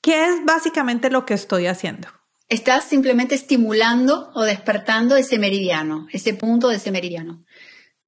[0.00, 2.06] ¿qué es básicamente lo que estoy haciendo?
[2.48, 7.44] Estás simplemente estimulando o despertando ese meridiano, ese punto de ese meridiano.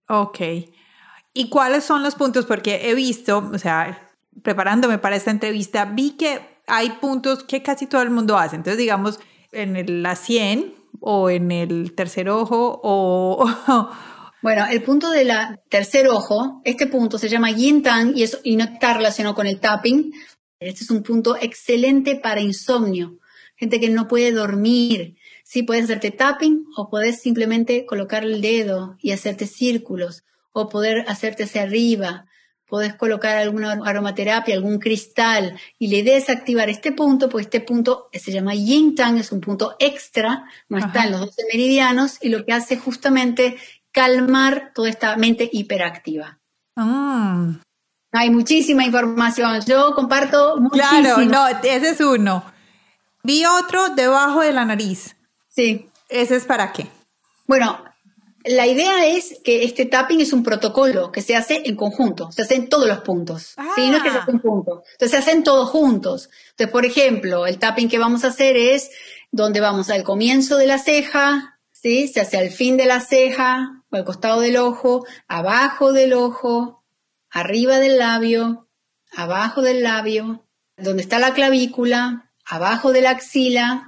[0.08, 0.38] Ok.
[1.34, 2.46] ¿Y cuáles son los puntos?
[2.46, 4.10] Porque he visto, o sea,
[4.42, 8.56] preparándome para esta entrevista, vi que hay puntos que casi todo el mundo hace.
[8.56, 9.20] Entonces, digamos,
[9.52, 13.46] en el, la 100 o en el tercer ojo o...
[14.40, 15.32] Bueno, el punto del
[15.68, 19.58] tercer ojo, este punto se llama yin tang y, y no está relacionado con el
[19.58, 20.12] tapping.
[20.60, 23.18] Este es un punto excelente para insomnio,
[23.56, 25.17] gente que no puede dormir,
[25.48, 31.06] Sí, puedes hacerte tapping o puedes simplemente colocar el dedo y hacerte círculos o poder
[31.08, 32.26] hacerte hacia arriba.
[32.66, 38.10] Puedes colocar alguna aromaterapia, algún cristal y le des activar este punto, pues este punto
[38.12, 42.28] se llama Yin Tang, es un punto extra, no está en los 12 meridianos y
[42.28, 43.56] lo que hace justamente
[43.90, 46.40] calmar toda esta mente hiperactiva.
[46.76, 47.54] Ah.
[48.12, 49.62] Hay muchísima información.
[49.66, 50.90] Yo comparto muchísimo.
[51.00, 52.44] Claro, no, ese es uno.
[53.22, 55.14] Vi otro debajo de la nariz.
[55.58, 55.90] Sí.
[56.08, 56.86] ¿Ese es para qué?
[57.48, 57.82] Bueno,
[58.44, 62.42] la idea es que este tapping es un protocolo que se hace en conjunto, se
[62.42, 63.56] hace en todos los puntos.
[63.74, 63.90] ¿sí?
[63.90, 64.84] No es que se hace en punto.
[64.92, 66.30] Entonces se hacen todos juntos.
[66.50, 68.92] Entonces, por ejemplo, el tapping que vamos a hacer es
[69.32, 72.06] donde vamos al comienzo de la ceja, ¿sí?
[72.06, 76.84] se hace al fin de la ceja, o al costado del ojo, abajo del ojo,
[77.30, 78.68] arriba del labio,
[79.10, 83.87] abajo del labio, donde está la clavícula, abajo de la axila,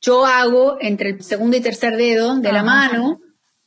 [0.00, 3.20] yo hago entre el segundo y tercer dedo de la mano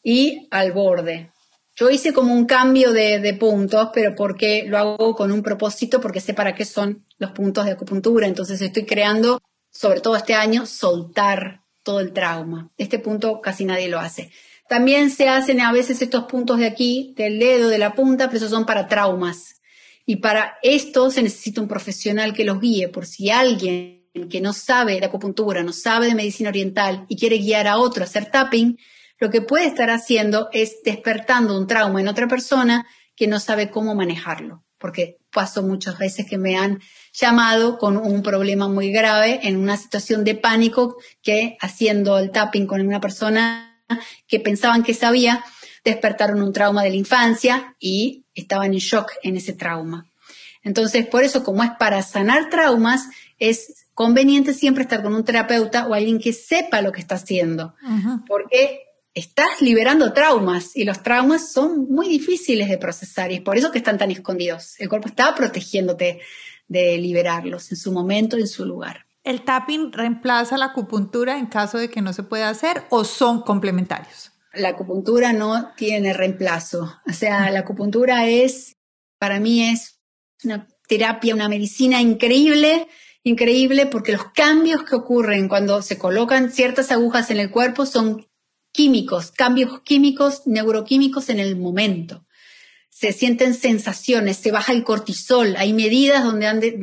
[0.04, 1.32] y al borde.
[1.76, 6.20] Yo hice como un cambio de, puntos, pero porque lo hago con un propósito, porque
[6.20, 8.28] sé para qué son los puntos de acupuntura.
[8.28, 12.70] Entonces estoy creando, sobre todo este año, soltar todo el trauma.
[12.78, 14.32] Este punto casi nadie lo hace.
[14.70, 18.38] También se hacen a veces estos puntos de aquí, del dedo, de la punta, pero
[18.38, 19.62] esos son para traumas.
[20.06, 24.54] Y para esto se necesita un profesional que los guíe, por si alguien que no
[24.54, 28.30] sabe de acupuntura, no sabe de medicina oriental y quiere guiar a otro a hacer
[28.30, 28.78] tapping,
[29.20, 33.70] lo que puede estar haciendo es despertando un trauma en otra persona que no sabe
[33.70, 34.64] cómo manejarlo.
[34.78, 36.82] Porque paso muchas veces que me han
[37.14, 42.66] llamado con un problema muy grave en una situación de pánico que haciendo el tapping
[42.66, 43.86] con una persona
[44.28, 45.44] que pensaban que sabía,
[45.84, 50.12] despertaron un trauma de la infancia y estaban en shock en ese trauma.
[50.64, 53.08] Entonces, por eso, como es para sanar traumas,
[53.40, 57.76] es conveniente siempre estar con un terapeuta o alguien que sepa lo que está haciendo,
[58.26, 58.80] porque
[59.14, 63.72] estás liberando traumas y los traumas son muy difíciles de procesar y es por eso
[63.72, 64.74] que están tan escondidos.
[64.80, 66.20] El cuerpo está protegiéndote
[66.68, 69.06] de liberarlos en su momento, en su lugar.
[69.24, 73.44] ¿El tapping reemplaza la acupuntura en caso de que no se pueda hacer o son
[73.44, 74.32] complementarios?
[74.52, 76.92] La acupuntura no tiene reemplazo.
[77.08, 78.78] O sea, la acupuntura es,
[79.20, 80.00] para mí es
[80.44, 82.88] una terapia, una medicina increíble
[83.24, 88.28] increíble porque los cambios que ocurren cuando se colocan ciertas agujas en el cuerpo son
[88.72, 92.26] químicos, cambios químicos, neuroquímicos en el momento.
[92.90, 96.80] Se sienten sensaciones, se baja el cortisol, hay medidas donde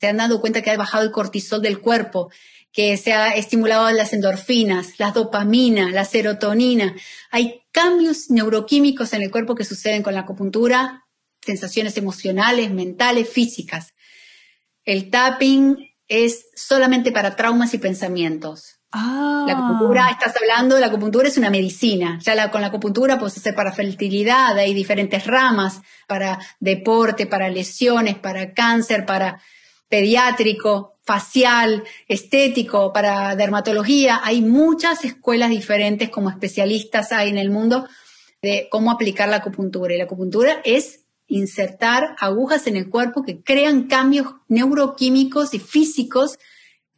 [0.00, 2.30] se han dado cuenta que ha bajado el cortisol del cuerpo,
[2.72, 6.94] que se ha estimulado las endorfinas, la dopamina, la serotonina.
[7.30, 11.06] Hay cambios neuroquímicos en el cuerpo que suceden con la acupuntura,
[11.40, 13.94] sensaciones emocionales, mentales, físicas.
[14.86, 15.76] El tapping
[16.08, 18.76] es solamente para traumas y pensamientos.
[18.92, 19.46] La ah.
[19.48, 22.18] acupuntura, estás hablando, la acupuntura es una medicina.
[22.22, 28.16] Ya con la acupuntura puedes hacer para fertilidad, hay diferentes ramas, para deporte, para lesiones,
[28.16, 29.42] para cáncer, para
[29.88, 34.20] pediátrico, facial, estético, para dermatología.
[34.22, 37.88] Hay muchas escuelas diferentes como especialistas hay en el mundo
[38.40, 39.94] de cómo aplicar la acupuntura.
[39.94, 46.38] Y la acupuntura es insertar agujas en el cuerpo que crean cambios neuroquímicos y físicos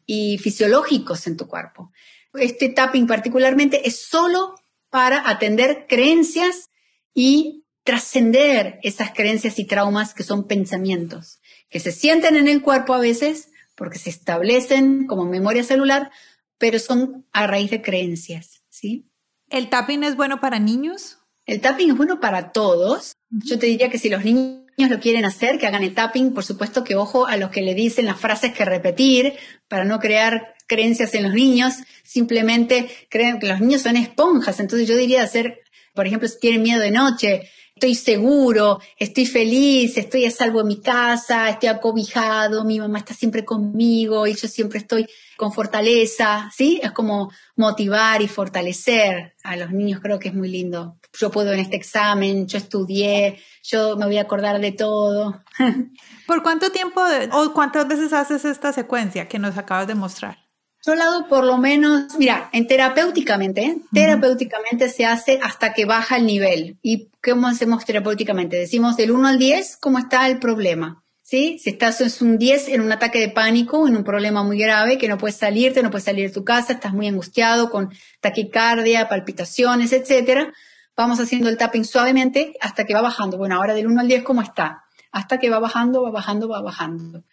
[0.06, 1.92] y fisiológicos en tu cuerpo.
[2.34, 4.54] Este tapping particularmente es solo
[4.90, 6.70] para atender creencias
[7.14, 12.94] y trascender esas creencias y traumas que son pensamientos, que se sienten en el cuerpo
[12.94, 16.10] a veces porque se establecen como memoria celular,
[16.58, 19.08] pero son a raíz de creencias, ¿sí?
[19.48, 21.17] ¿El tapping es bueno para niños?
[21.48, 23.16] El tapping es bueno para todos.
[23.30, 26.44] Yo te diría que si los niños lo quieren hacer, que hagan el tapping, por
[26.44, 29.32] supuesto que ojo a los que le dicen las frases que repetir
[29.66, 34.86] para no crear creencias en los niños, simplemente creen que los niños son esponjas, entonces
[34.86, 35.60] yo diría hacer,
[35.94, 40.66] por ejemplo, si tienen miedo de noche, estoy seguro, estoy feliz, estoy a salvo en
[40.66, 45.06] mi casa, estoy acobijado, mi mamá está siempre conmigo y yo siempre estoy
[45.38, 46.80] con fortaleza, ¿sí?
[46.82, 50.98] Es como motivar y fortalecer a los niños, creo que es muy lindo.
[51.18, 55.40] Yo puedo en este examen, yo estudié, yo me voy a acordar de todo.
[56.26, 57.00] ¿Por cuánto tiempo
[57.32, 60.38] o cuántas veces haces esta secuencia que nos acabas de mostrar?
[60.84, 66.26] Yo lado por lo menos, mira, en terapéuticamente, terapéuticamente se hace hasta que baja el
[66.26, 66.78] nivel.
[66.82, 68.56] ¿Y cómo hacemos terapéuticamente?
[68.56, 71.04] Decimos del 1 al 10, ¿cómo está el problema?
[71.30, 74.96] Si estás en un 10 en un ataque de pánico, en un problema muy grave,
[74.96, 79.10] que no puedes salirte, no puedes salir de tu casa, estás muy angustiado con taquicardia,
[79.10, 80.54] palpitaciones, etcétera,
[80.96, 83.36] vamos haciendo el tapping suavemente hasta que va bajando.
[83.36, 84.84] Bueno, ahora del 1 al 10, ¿cómo está?
[85.12, 87.24] Hasta que va bajando, va bajando, va bajando.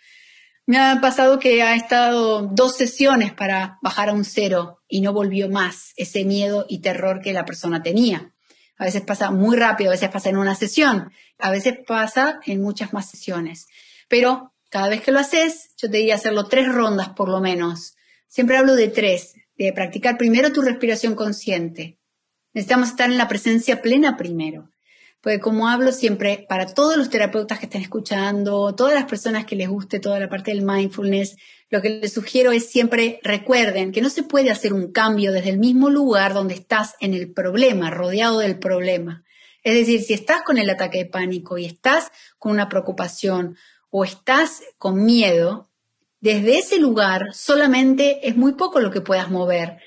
[0.66, 5.14] Me ha pasado que ha estado dos sesiones para bajar a un cero y no
[5.14, 8.34] volvió más ese miedo y terror que la persona tenía.
[8.78, 12.62] A veces pasa muy rápido, a veces pasa en una sesión, a veces pasa en
[12.62, 13.68] muchas más sesiones.
[14.08, 17.96] Pero cada vez que lo haces, yo te diría hacerlo tres rondas por lo menos.
[18.28, 22.00] Siempre hablo de tres, de practicar primero tu respiración consciente.
[22.54, 24.70] Necesitamos estar en la presencia plena primero.
[25.22, 29.56] Porque como hablo siempre, para todos los terapeutas que estén escuchando, todas las personas que
[29.56, 31.36] les guste toda la parte del mindfulness,
[31.70, 35.50] lo que les sugiero es siempre recuerden que no se puede hacer un cambio desde
[35.50, 39.24] el mismo lugar donde estás en el problema, rodeado del problema.
[39.64, 43.58] Es decir, si estás con el ataque de pánico y estás con una preocupación
[43.98, 45.70] o estás con miedo,
[46.20, 49.78] desde ese lugar solamente es muy poco lo que puedas mover.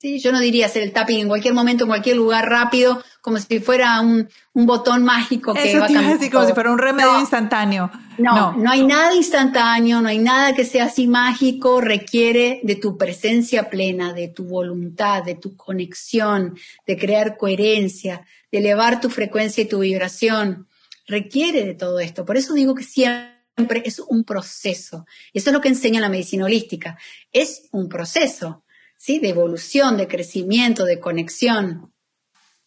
[0.00, 3.60] Yo no diría hacer el tapping en cualquier momento, en cualquier lugar rápido, como si
[3.60, 7.90] fuera un, botón mágico que Eso va a decir, como si fuera un remedio instantáneo.
[8.16, 12.76] No, no, no hay nada instantáneo, no hay nada que sea así mágico, requiere de
[12.76, 19.10] tu presencia plena, de tu voluntad, de tu conexión, de crear coherencia, de elevar tu
[19.10, 20.66] frecuencia y tu vibración.
[21.06, 22.24] Requiere de todo esto.
[22.24, 25.06] Por eso digo que siempre es un proceso.
[25.32, 26.98] Eso es lo que enseña la medicina holística.
[27.32, 28.64] Es un proceso.
[28.96, 29.18] ¿sí?
[29.18, 31.92] De evolución, de crecimiento, de conexión.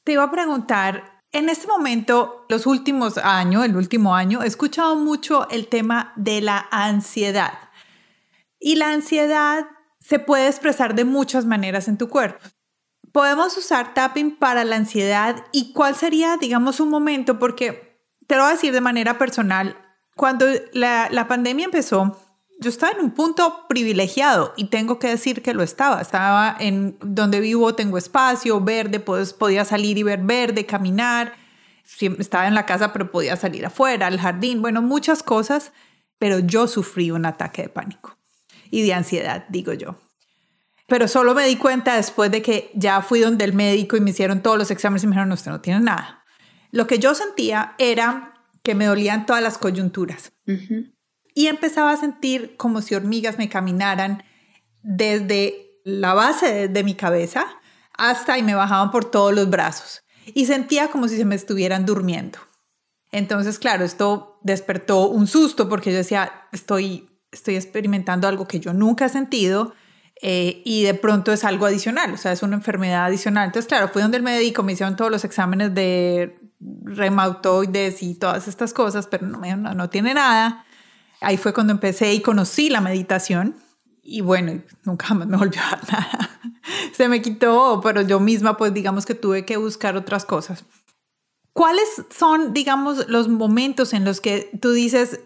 [0.04, 4.96] Te iba a preguntar, en este momento, los últimos años, el último año, he escuchado
[4.96, 7.54] mucho el tema de la ansiedad.
[8.60, 9.66] Y la ansiedad
[10.00, 12.46] se puede expresar de muchas maneras en tu cuerpo.
[13.12, 18.44] Podemos usar tapping para la ansiedad y cuál sería, digamos, un momento, porque te lo
[18.44, 19.87] voy a decir de manera personal,
[20.18, 22.20] cuando la, la pandemia empezó,
[22.60, 26.02] yo estaba en un punto privilegiado y tengo que decir que lo estaba.
[26.02, 31.34] Estaba en donde vivo, tengo espacio, verde, pues, podía salir y ver verde, caminar.
[32.00, 35.72] Estaba en la casa, pero podía salir afuera, al jardín, bueno, muchas cosas,
[36.20, 38.18] pero yo sufrí un ataque de pánico
[38.72, 39.96] y de ansiedad, digo yo.
[40.88, 44.10] Pero solo me di cuenta después de que ya fui donde el médico y me
[44.10, 46.24] hicieron todos los exámenes y me dijeron, no, usted no tiene nada.
[46.72, 48.34] Lo que yo sentía era
[48.68, 50.34] que me dolían todas las coyunturas
[51.34, 54.24] y empezaba a sentir como si hormigas me caminaran
[54.84, 57.46] desde la base de, mi cabeza
[57.98, 61.86] hasta y me bajaban por todos los brazos y sentía como si se me estuvieran
[61.86, 62.40] durmiendo.
[63.14, 68.74] Entonces, claro, esto despertó un susto porque yo decía, estoy, estoy experimentando algo que yo
[68.74, 69.76] nunca he sentido
[70.22, 73.46] eh, y de pronto es algo adicional, o sea, es una enfermedad adicional.
[73.46, 78.48] Entonces, claro, fui donde el médico, me hicieron todos los exámenes de reumatoides y todas
[78.48, 80.66] estas cosas, pero no, no, no tiene nada.
[81.22, 83.56] Ahí fue cuando empecé y conocí la meditación.
[84.04, 86.30] Y bueno, nunca más me volvió a dar nada.
[86.94, 90.66] Se me quitó, pero yo misma, pues digamos que tuve que buscar otras cosas.
[91.54, 95.22] ¿Cuáles son, digamos, los momentos en los que tú dices,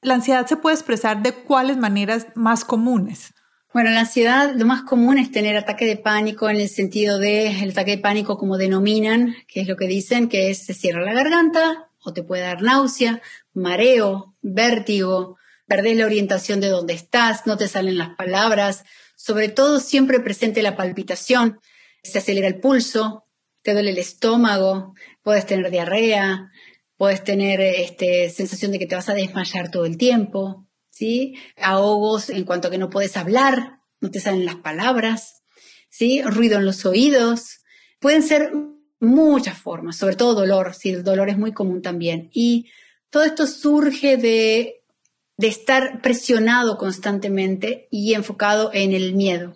[0.00, 3.34] la ansiedad se puede expresar de cuáles maneras más comunes?
[3.76, 7.62] Bueno, la ansiedad, lo más común es tener ataque de pánico en el sentido de
[7.62, 11.02] el ataque de pánico como denominan, que es lo que dicen, que es se cierra
[11.02, 13.20] la garganta o te puede dar náusea,
[13.52, 19.78] mareo, vértigo, perdés la orientación de dónde estás, no te salen las palabras, sobre todo
[19.78, 21.60] siempre presente la palpitación,
[22.02, 23.26] se acelera el pulso,
[23.60, 26.50] te duele el estómago, puedes tener diarrea,
[26.96, 30.65] puedes tener este, sensación de que te vas a desmayar todo el tiempo,
[30.96, 31.36] ¿sí?
[31.56, 35.42] Ahogos en cuanto a que no puedes hablar, no te salen las palabras,
[35.90, 36.22] ¿sí?
[36.22, 37.60] Ruido en los oídos,
[37.98, 38.52] Pueden ser
[39.00, 42.30] muchas formas, sobre todo dolor, si el dolor es muy común también.
[42.32, 42.66] Y
[43.10, 44.82] todo esto surge de,
[45.36, 49.54] de estar presionado constantemente y enfocado en el miedo.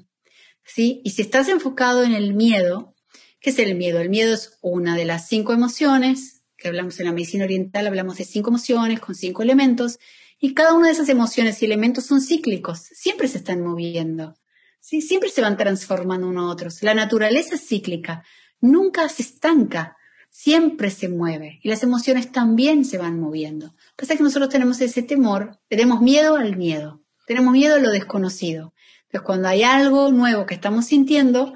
[0.64, 1.02] ¿sí?
[1.04, 2.94] Y si estás enfocado en el miedo,
[3.40, 4.00] ¿qué es el miedo?
[4.00, 8.16] El miedo es una de las cinco emociones, que hablamos en la medicina oriental, hablamos
[8.16, 9.98] de cinco emociones con cinco elementos,
[10.40, 14.34] y cada una de esas emociones y elementos son cíclicos, siempre se están moviendo,
[14.80, 15.02] ¿sí?
[15.02, 16.82] siempre se van transformando uno a otros.
[16.82, 18.24] La naturaleza es cíclica,
[18.58, 19.98] nunca se estanca,
[20.30, 23.74] siempre se mueve y las emociones también se van moviendo.
[23.96, 28.72] Pasa que nosotros tenemos ese temor, tenemos miedo al miedo, tenemos miedo a lo desconocido.
[29.02, 31.52] Entonces, cuando hay algo nuevo que estamos sintiendo,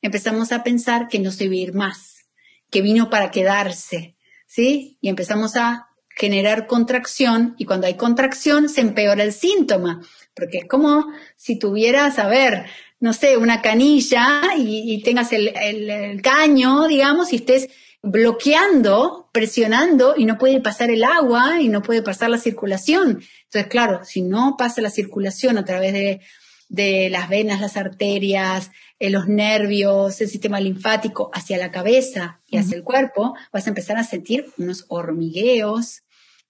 [0.00, 2.28] empezamos a pensar que no se va a ir más,
[2.70, 4.16] que vino para quedarse,
[4.46, 4.96] ¿sí?
[5.02, 10.00] Y empezamos a generar contracción y cuando hay contracción se empeora el síntoma,
[10.34, 11.06] porque es como
[11.36, 12.66] si tuvieras, a ver,
[13.00, 17.68] no sé, una canilla y, tengas el, el, caño, digamos, y estés
[18.02, 23.22] bloqueando, presionando y no puede pasar el agua y no puede pasar la circulación.
[23.44, 26.20] Entonces, claro, si no pasa la circulación a través de,
[26.72, 32.56] de las venas, las arterias, eh, los nervios, el sistema linfático hacia la cabeza y
[32.56, 36.01] hacia el cuerpo, vas a empezar a sentir unos hormigueos.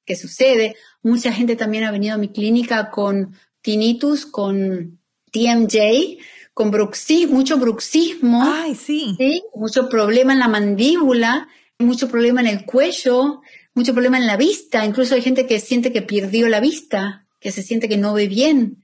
[0.05, 0.77] ¿Qué sucede?
[1.03, 4.99] Mucha gente también ha venido a mi clínica con tinnitus, con
[5.31, 6.19] TMJ,
[6.55, 8.43] con bruxismo, mucho bruxismo.
[8.45, 9.15] Ay, sí.
[9.17, 9.43] sí.
[9.55, 11.49] Mucho problema en la mandíbula,
[11.79, 13.41] mucho problema en el cuello,
[13.75, 14.85] mucho problema en la vista.
[14.85, 18.29] Incluso hay gente que siente que perdió la vista, que se siente que no ve
[18.29, 18.83] bien.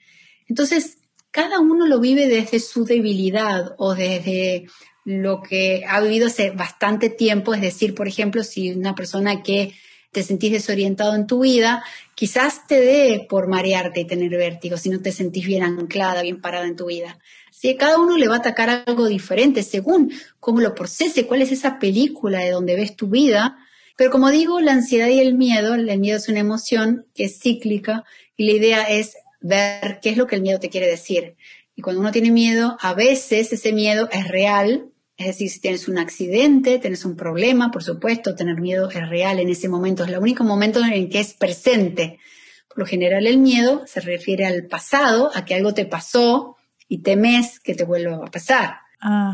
[0.48, 0.98] Entonces,
[1.30, 4.66] cada uno lo vive desde su debilidad o desde
[5.04, 9.74] lo que ha vivido hace bastante tiempo, es decir, por ejemplo, si una persona que
[10.10, 11.84] te sentís desorientado en tu vida,
[12.14, 16.40] quizás te dé por marearte y tener vértigo si no te sentís bien anclada, bien
[16.40, 17.18] parada en tu vida.
[17.50, 21.52] Si cada uno le va a atacar algo diferente según cómo lo procese, cuál es
[21.52, 23.58] esa película de donde ves tu vida.
[23.96, 27.40] Pero como digo, la ansiedad y el miedo, el miedo es una emoción que es
[27.40, 28.04] cíclica
[28.36, 31.36] y la idea es ver qué es lo que el miedo te quiere decir.
[31.74, 35.88] Y cuando uno tiene miedo, a veces ese miedo es real, es decir, si tienes
[35.88, 40.10] un accidente, tienes un problema, por supuesto, tener miedo es real en ese momento, es
[40.10, 42.20] el único momento en el que es presente.
[42.68, 46.56] Por lo general el miedo se refiere al pasado, a que algo te pasó
[46.86, 48.76] y temes que te vuelva a pasar.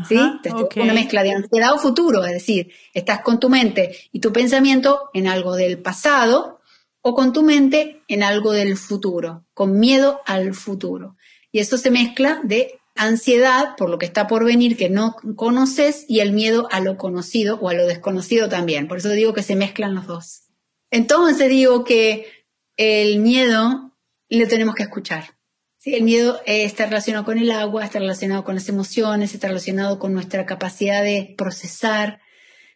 [0.07, 0.17] ¿Sí?
[0.75, 5.11] Una mezcla de ansiedad o futuro, es decir, estás con tu mente y tu pensamiento
[5.13, 6.61] en algo del pasado
[7.01, 11.15] o con tu mente en algo del futuro, con miedo al futuro.
[11.51, 16.05] Y eso se mezcla de ansiedad por lo que está por venir que no conoces
[16.07, 18.87] y el miedo a lo conocido o a lo desconocido también.
[18.87, 20.43] Por eso digo que se mezclan los dos.
[20.91, 22.45] Entonces digo que
[22.77, 23.91] el miedo
[24.29, 25.37] lo tenemos que escuchar.
[25.77, 25.93] ¿sí?
[25.93, 30.13] El miedo está relacionado con el agua, está relacionado con las emociones, está relacionado con
[30.13, 32.21] nuestra capacidad de procesar,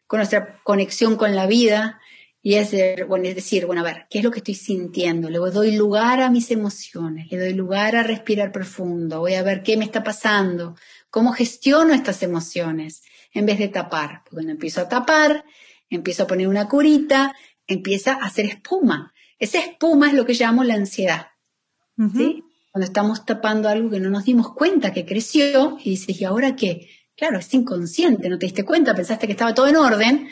[0.06, 2.02] con nuestra conexión con la vida.
[2.42, 2.74] Y es,
[3.08, 5.30] bueno, es decir, bueno, a ver, ¿qué es lo que estoy sintiendo?
[5.30, 9.62] Le doy lugar a mis emociones, le doy lugar a respirar profundo, voy a ver
[9.62, 10.76] qué me está pasando,
[11.10, 14.24] cómo gestiono estas emociones, en vez de tapar.
[14.32, 15.44] Cuando empiezo a tapar,
[15.90, 17.36] empiezo a poner una curita,
[17.68, 19.14] empieza a hacer espuma.
[19.38, 21.28] Esa espuma es lo que llamo la ansiedad.
[22.16, 22.44] ¿sí?
[22.72, 26.56] Cuando estamos tapando algo que no nos dimos cuenta que creció y dices, ¿y ahora
[26.56, 26.90] qué?
[27.18, 30.30] Claro, es inconsciente, no te diste cuenta, pensaste que estaba todo en orden,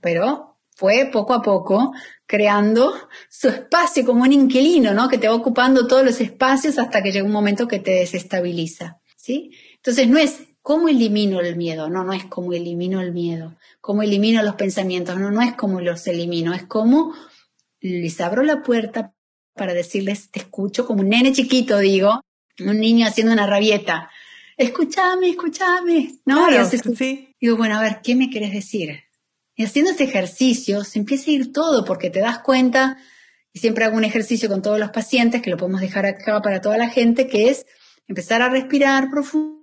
[0.00, 1.92] pero fue poco a poco
[2.26, 2.94] creando
[3.28, 5.08] su espacio como un inquilino, ¿no?
[5.08, 9.00] Que te va ocupando todos los espacios hasta que llega un momento que te desestabiliza,
[9.16, 9.52] ¿sí?
[9.76, 14.02] Entonces no es cómo elimino el miedo, no, no es cómo elimino el miedo, cómo
[14.02, 17.14] elimino los pensamientos, no, no es cómo los elimino, es cómo
[17.80, 19.12] les abro la puerta
[19.54, 22.20] para decirles, te escucho como un nene chiquito, digo,
[22.60, 24.10] un niño haciendo una rabieta.
[24.56, 26.46] Escúchame, escúchame, ¿no?
[26.46, 27.34] Claro, sí.
[27.40, 29.02] Digo, bueno, a ver, ¿qué me quieres decir?
[29.54, 32.98] Y haciendo este ejercicio se empieza a ir todo porque te das cuenta,
[33.52, 36.60] y siempre hago un ejercicio con todos los pacientes, que lo podemos dejar acá para
[36.60, 37.66] toda la gente, que es
[38.08, 39.62] empezar a respirar profundo.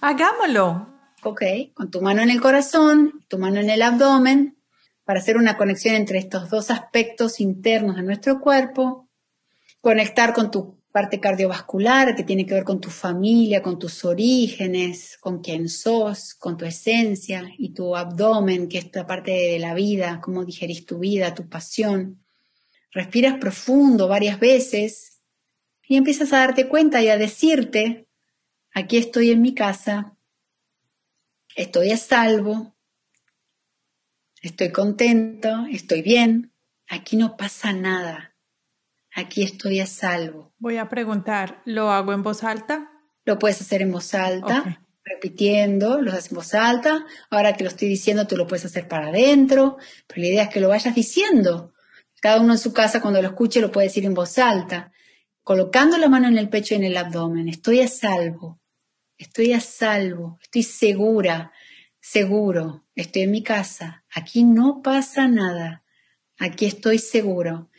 [0.00, 0.94] Hagámoslo.
[1.22, 4.58] Ok, con tu mano en el corazón, tu mano en el abdomen,
[5.04, 9.08] para hacer una conexión entre estos dos aspectos internos de nuestro cuerpo,
[9.80, 15.18] conectar con tu parte cardiovascular que tiene que ver con tu familia, con tus orígenes,
[15.18, 19.74] con quién sos, con tu esencia y tu abdomen, que es la parte de la
[19.74, 22.24] vida, cómo digerís tu vida, tu pasión.
[22.92, 25.20] Respiras profundo varias veces
[25.82, 28.06] y empiezas a darte cuenta y a decirte,
[28.72, 30.16] aquí estoy en mi casa,
[31.56, 32.76] estoy a salvo,
[34.42, 36.52] estoy contento, estoy bien,
[36.86, 38.33] aquí no pasa nada
[39.14, 40.52] aquí estoy a salvo.
[40.58, 42.90] Voy a preguntar, ¿lo hago en voz alta?
[43.24, 44.80] Lo puedes hacer en voz alta.
[45.04, 47.04] repitiendo, los haces en voz alta.
[47.30, 50.48] Ahora que lo estoy diciendo, tú lo puedes hacer para adentro, pero la idea es
[50.48, 51.74] que lo vayas diciendo.
[52.20, 54.92] Cada uno en su casa, cuando lo escuche, lo puede decir en voz alta,
[55.42, 57.48] colocando la mano en el pecho y en el abdomen.
[57.48, 58.60] Estoy a salvo,
[59.18, 61.52] estoy a salvo, estoy segura,
[62.00, 64.04] seguro, estoy en mi casa.
[64.14, 65.84] Aquí no pasa nada.
[66.38, 67.70] Aquí estoy seguro,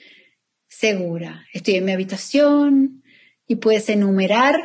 [0.78, 1.45] segura.
[1.53, 3.03] Estoy en mi habitación
[3.47, 4.55] y puedes enumerar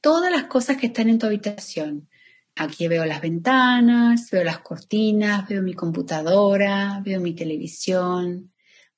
[0.00, 2.08] todas las cosas que están en tu habitación.
[2.56, 8.52] Aquí veo las ventanas, veo las cortinas, veo mi computadora, veo mi televisión,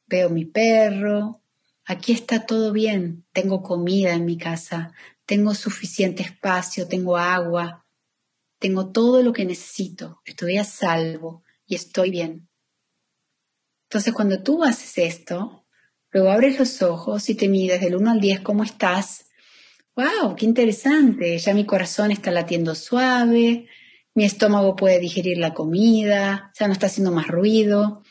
[0.06, 1.42] veo mi perro.
[1.84, 3.26] Aquí está todo bien.
[3.32, 4.92] Tengo comida en mi casa,
[5.26, 7.86] tengo suficiente espacio, tengo agua,
[8.58, 10.22] tengo todo lo que necesito.
[10.24, 12.48] Estoy a salvo y estoy bien.
[13.90, 15.63] Entonces cuando tú haces esto,
[16.14, 19.24] luego abres los ojos y te mides del 1 al 10 cómo estás
[19.96, 20.34] ¡Wow!
[20.34, 21.38] ¡Qué interesante!
[21.38, 23.68] Ya mi corazón está latiendo suave,
[24.14, 28.02] mi estómago puede digerir la comida, ya no está haciendo más ruido,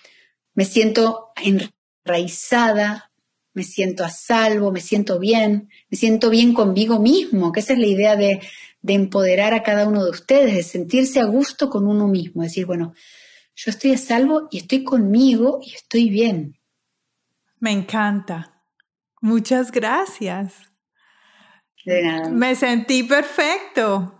[0.53, 1.31] me siento
[2.05, 3.11] enraizada,
[3.53, 7.79] me siento a salvo, me siento bien, me siento bien conmigo mismo, que esa es
[7.79, 8.39] la idea de,
[8.81, 12.65] de empoderar a cada uno de ustedes, de sentirse a gusto con uno mismo, decir,
[12.65, 12.93] bueno,
[13.55, 16.57] yo estoy a salvo y estoy conmigo y estoy bien.
[17.63, 18.61] Me encanta.
[19.21, 20.53] Muchas gracias.
[22.29, 24.19] Me sentí perfecto.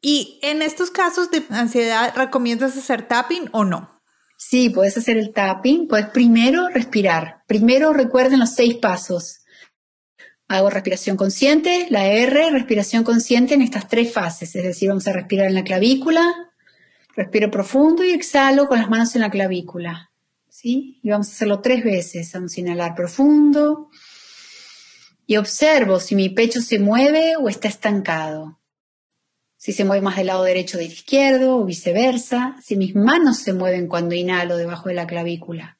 [0.00, 4.00] ¿Y en estos casos de ansiedad recomiendas hacer tapping o no?
[4.38, 5.86] Sí, puedes hacer el tapping.
[5.86, 7.42] Puedes primero respirar.
[7.46, 9.40] Primero recuerden los seis pasos.
[10.48, 14.56] Hago respiración consciente, la R, respiración consciente en estas tres fases.
[14.56, 16.32] Es decir, vamos a respirar en la clavícula,
[17.14, 20.11] respiro profundo y exhalo con las manos en la clavícula.
[20.62, 22.32] Y vamos a hacerlo tres veces.
[22.32, 23.90] Vamos a inhalar profundo
[25.26, 28.60] y observo si mi pecho se mueve o está estancado.
[29.56, 32.56] Si se mueve más del lado derecho del izquierdo o viceversa.
[32.62, 35.78] Si mis manos se mueven cuando inhalo debajo de la clavícula.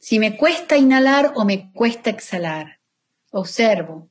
[0.00, 2.80] Si me cuesta inhalar o me cuesta exhalar.
[3.30, 4.10] Observo.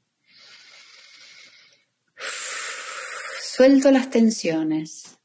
[3.42, 5.20] Suelto las tensiones.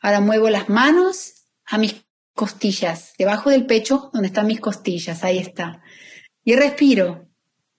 [0.00, 2.03] Ahora muevo las manos a mis
[2.34, 5.24] costillas, debajo del pecho donde están mis costillas.
[5.24, 5.82] Ahí está.
[6.44, 7.28] Y respiro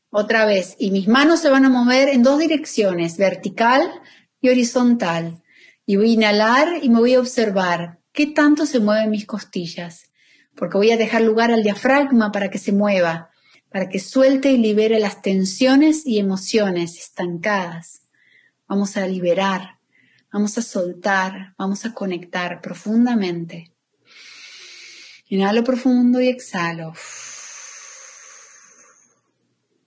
[0.09, 3.91] otra vez, y mis manos se van a mover en dos direcciones, vertical
[4.39, 5.43] y horizontal.
[5.85, 10.09] Y voy a inhalar y me voy a observar qué tanto se mueven mis costillas,
[10.55, 13.29] porque voy a dejar lugar al diafragma para que se mueva,
[13.69, 18.03] para que suelte y libere las tensiones y emociones estancadas.
[18.67, 19.79] Vamos a liberar,
[20.31, 23.74] vamos a soltar, vamos a conectar profundamente.
[25.35, 26.93] Inhalo profundo y exhalo.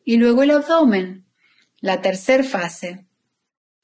[0.04, 1.24] Y luego el abdomen,
[1.80, 3.06] la tercera fase.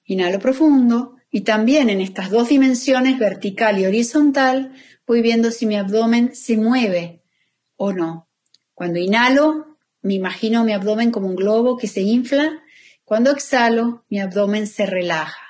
[0.04, 4.74] Inhalo profundo y también en estas dos dimensiones, vertical y horizontal,
[5.06, 7.22] voy viendo si mi abdomen se mueve
[7.76, 8.28] o no.
[8.74, 12.62] Cuando inhalo, me imagino mi abdomen como un globo que se infla.
[13.06, 15.43] Cuando exhalo, mi abdomen se relaja.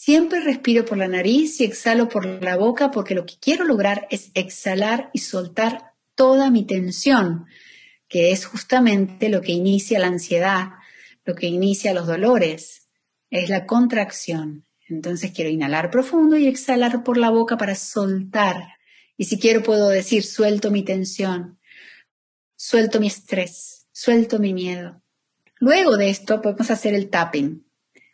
[0.00, 4.06] Siempre respiro por la nariz y exhalo por la boca porque lo que quiero lograr
[4.12, 7.46] es exhalar y soltar toda mi tensión,
[8.06, 10.68] que es justamente lo que inicia la ansiedad,
[11.24, 12.86] lo que inicia los dolores,
[13.28, 14.64] es la contracción.
[14.88, 18.76] Entonces quiero inhalar profundo y exhalar por la boca para soltar.
[19.16, 21.58] Y si quiero puedo decir, suelto mi tensión,
[22.54, 25.02] suelto mi estrés, suelto mi miedo.
[25.58, 27.67] Luego de esto podemos hacer el tapping.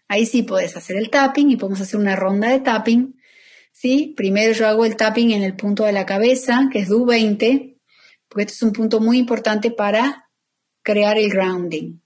[0.09, 3.15] Ahí sí puedes hacer el tapping y podemos hacer una ronda de tapping.
[3.75, 4.15] ¿sí?
[4.17, 7.77] Primero yo hago el tapping en el punto de la cabeza, que es DU20,
[8.29, 10.31] porque este es un punto muy importante para
[10.83, 12.01] crear el grounding.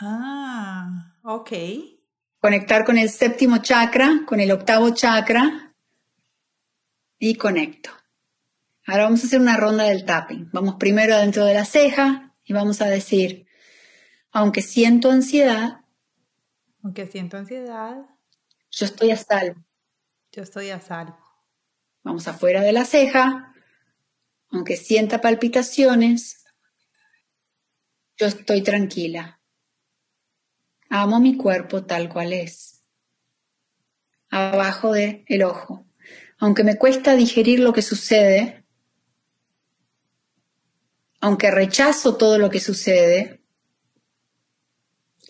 [0.00, 1.52] Ah, ok.
[2.38, 5.74] Conectar con el séptimo chakra, con el octavo chakra
[7.18, 7.90] y conecto.
[8.86, 10.48] Ahora vamos a hacer una ronda del tapping.
[10.52, 13.46] Vamos primero adentro de la ceja y vamos a decir,
[14.32, 15.79] aunque siento ansiedad,
[16.82, 17.96] aunque siento ansiedad,
[18.70, 19.64] yo estoy a salvo.
[20.32, 21.18] Yo estoy a salvo.
[22.02, 23.54] Vamos afuera de la ceja,
[24.50, 26.44] aunque sienta palpitaciones,
[28.16, 29.40] yo estoy tranquila.
[30.88, 32.82] Amo mi cuerpo tal cual es.
[34.28, 35.86] Abajo del el ojo.
[36.38, 38.64] Aunque me cuesta digerir lo que sucede,
[41.20, 43.39] aunque rechazo todo lo que sucede,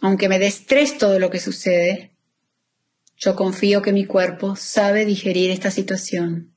[0.01, 2.16] aunque me dé estrés todo lo que sucede,
[3.16, 6.57] yo confío que mi cuerpo sabe digerir esta situación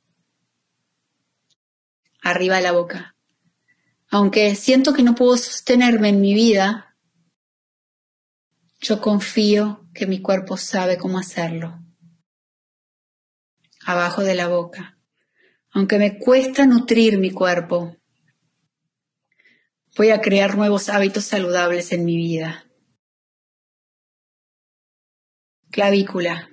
[2.22, 3.16] arriba de la boca.
[4.10, 6.96] Aunque siento que no puedo sostenerme en mi vida,
[8.80, 11.80] yo confío que mi cuerpo sabe cómo hacerlo.
[13.86, 14.98] abajo de la boca.
[15.72, 17.98] Aunque me cuesta nutrir mi cuerpo,
[19.98, 22.63] voy a crear nuevos hábitos saludables en mi vida.
[25.74, 26.52] Clavícula.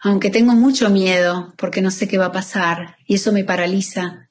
[0.00, 4.28] Aunque tengo mucho miedo porque no sé qué va a pasar y eso me paraliza,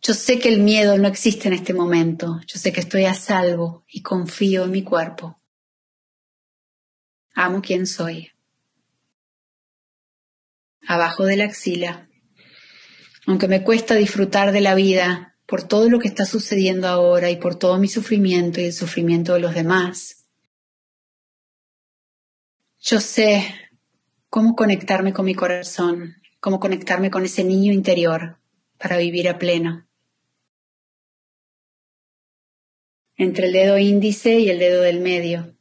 [0.00, 2.40] yo sé que el miedo no existe en este momento.
[2.46, 5.42] Yo sé que estoy a salvo y confío en mi cuerpo.
[7.34, 8.30] Amo quien soy.
[10.86, 12.08] Abajo de la axila.
[13.26, 17.36] Aunque me cuesta disfrutar de la vida por todo lo que está sucediendo ahora y
[17.38, 20.15] por todo mi sufrimiento y el sufrimiento de los demás,
[22.86, 23.44] yo sé
[24.30, 28.38] cómo conectarme con mi corazón, cómo conectarme con ese niño interior
[28.78, 29.86] para vivir a pleno.
[33.16, 35.56] entre el dedo índice y el dedo del medio,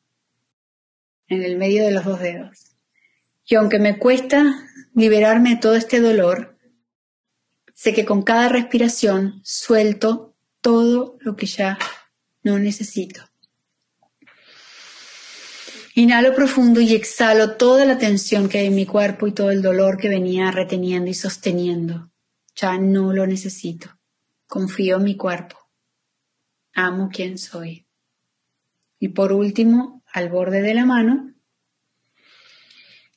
[1.28, 2.76] en el medio de los dos dedos.
[3.45, 4.43] Y aunque me cuesta
[4.93, 6.57] liberarme de todo este dolor,
[7.73, 11.78] sé que con cada respiración suelto todo lo que ya
[12.43, 13.21] no necesito.
[15.95, 19.61] Inhalo profundo y exhalo toda la tensión que hay en mi cuerpo y todo el
[19.61, 22.11] dolor que venía reteniendo y sosteniendo.
[22.55, 23.89] Ya no lo necesito.
[24.47, 25.65] Confío en mi cuerpo
[26.75, 27.87] amo quien soy.
[28.99, 31.33] Y por último, al borde de la mano,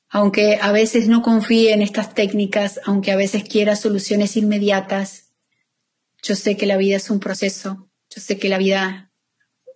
[0.09, 5.33] aunque a veces no confíe en estas técnicas, aunque a veces quiera soluciones inmediatas,
[6.23, 9.13] yo sé que la vida es un proceso, yo sé que la vida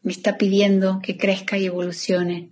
[0.01, 2.52] me está pidiendo que crezca y evolucione.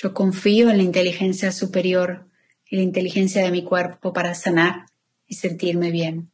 [0.00, 2.28] Yo confío en la inteligencia superior
[2.64, 4.86] y la inteligencia de mi cuerpo para sanar
[5.26, 6.30] y sentirme bien.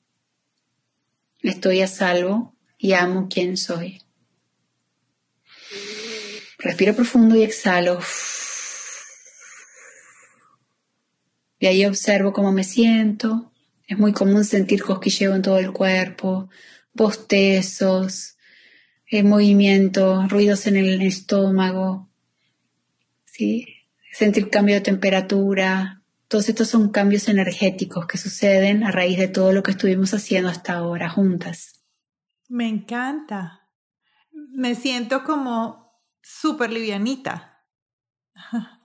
[1.41, 4.03] Estoy a salvo y amo quien soy.
[6.59, 8.01] Respiro profundo y exhalo.
[11.59, 13.51] Y ahí observo cómo me siento.
[13.87, 16.51] Es muy común sentir cosquilleo en todo el cuerpo,
[16.93, 18.37] bostezos,
[19.07, 22.11] eh, movimiento, ruidos en el estómago,
[23.35, 23.67] ¿sí?
[24.15, 26.03] sentir cambio de temperatura.
[26.29, 30.49] Todos estos son cambios energéticos que suceden a raíz de todo lo que estuvimos haciendo
[30.49, 31.83] hasta ahora juntas.
[32.49, 33.69] Me encanta.
[34.33, 37.65] Me siento como súper livianita.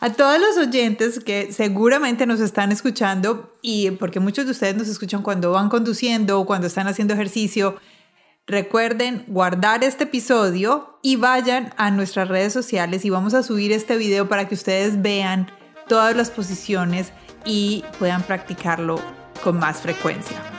[0.00, 4.88] A todos los oyentes que seguramente nos están escuchando y porque muchos de ustedes nos
[4.88, 7.80] escuchan cuando van conduciendo o cuando están haciendo ejercicio,
[8.46, 13.96] recuerden guardar este episodio y vayan a nuestras redes sociales y vamos a subir este
[13.96, 15.50] video para que ustedes vean
[15.88, 17.12] todas las posiciones
[17.44, 19.00] y puedan practicarlo
[19.42, 20.53] con más frecuencia.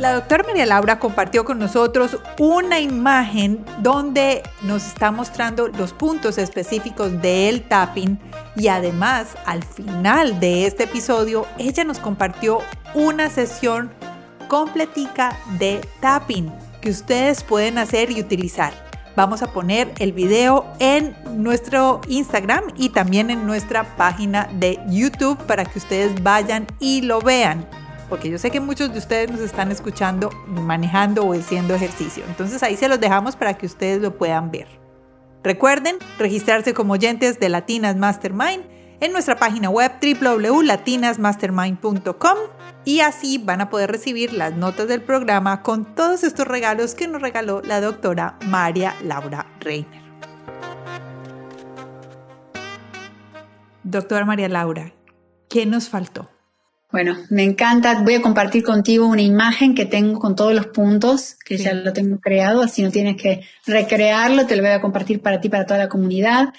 [0.00, 6.38] La doctora María Laura compartió con nosotros una imagen donde nos está mostrando los puntos
[6.38, 8.18] específicos del tapping
[8.56, 12.60] y además al final de este episodio ella nos compartió
[12.94, 13.92] una sesión
[14.48, 18.72] completica de tapping que ustedes pueden hacer y utilizar.
[19.16, 25.36] Vamos a poner el video en nuestro Instagram y también en nuestra página de YouTube
[25.44, 27.68] para que ustedes vayan y lo vean
[28.10, 32.24] porque yo sé que muchos de ustedes nos están escuchando manejando o haciendo ejercicio.
[32.28, 34.68] Entonces ahí se los dejamos para que ustedes lo puedan ver.
[35.42, 38.66] Recuerden registrarse como oyentes de Latinas Mastermind
[39.00, 42.36] en nuestra página web www.latinasmastermind.com
[42.84, 47.08] y así van a poder recibir las notas del programa con todos estos regalos que
[47.08, 50.10] nos regaló la doctora María Laura Reiner.
[53.82, 54.92] Doctora María Laura,
[55.48, 56.28] ¿qué nos faltó?
[56.92, 58.02] Bueno, me encanta.
[58.02, 61.92] Voy a compartir contigo una imagen que tengo con todos los puntos, que ya lo
[61.92, 65.66] tengo creado, así no tienes que recrearlo, te lo voy a compartir para ti, para
[65.66, 66.52] toda la comunidad.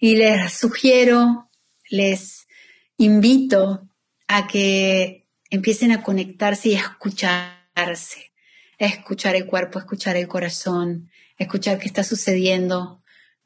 [0.00, 1.48] Y les sugiero,
[1.88, 2.48] les
[2.96, 3.88] invito
[4.26, 8.32] a que empiecen a conectarse y a escucharse,
[8.80, 13.02] a escuchar el cuerpo, a escuchar el corazón, a escuchar qué está sucediendo.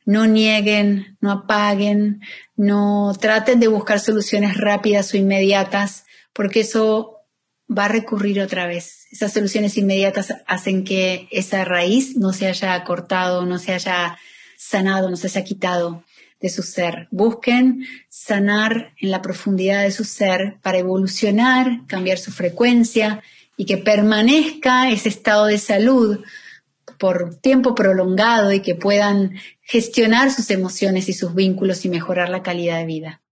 [0.07, 2.23] No nieguen, no apaguen,
[2.57, 7.17] no traten de buscar soluciones rápidas o inmediatas porque eso
[7.71, 9.07] va a recurrir otra vez.
[9.11, 14.19] Esas soluciones inmediatas hacen que esa raíz no se haya cortado, no se haya
[14.57, 16.05] sanado, no se haya quitado
[16.41, 17.07] de su ser.
[17.11, 23.23] Busquen sanar en la profundidad de su ser para evolucionar, cambiar su frecuencia
[23.57, 26.21] y que permanezca ese estado de salud
[26.99, 32.43] por tiempo prolongado y que puedan gestionar sus emociones y sus vínculos y mejorar la
[32.43, 33.23] calidad de vida.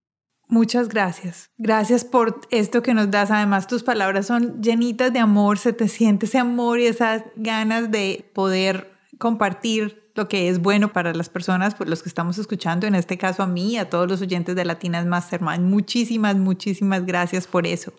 [0.48, 1.50] Muchas gracias.
[1.58, 3.30] Gracias por esto que nos das.
[3.30, 7.90] Además, tus palabras son llenitas de amor, se te siente ese amor y esas ganas
[7.90, 12.86] de poder compartir lo que es bueno para las personas, por los que estamos escuchando,
[12.86, 15.64] en este caso a mí, a todos los oyentes de Latinas Mastermind.
[15.64, 17.92] Muchísimas, muchísimas gracias por eso.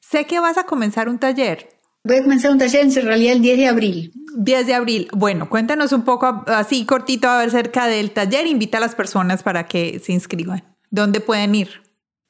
[0.00, 1.68] Sé que vas a comenzar un taller.
[2.04, 4.12] Voy a comenzar un taller en realidad el 10 de abril.
[4.38, 5.08] 10 de abril.
[5.12, 8.46] Bueno, cuéntanos un poco así cortito acerca del taller.
[8.46, 10.69] Invita a las personas para que se inscriban.
[10.90, 11.68] ¿Dónde pueden ir?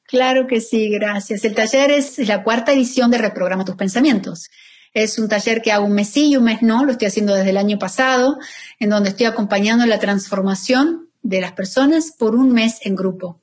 [0.07, 1.43] Claro que sí, gracias.
[1.45, 4.49] El taller es la cuarta edición de Reprograma tus pensamientos.
[4.93, 7.33] Es un taller que hago un mes sí y un mes no, lo estoy haciendo
[7.33, 8.37] desde el año pasado,
[8.79, 13.41] en donde estoy acompañando la transformación de las personas por un mes en grupo.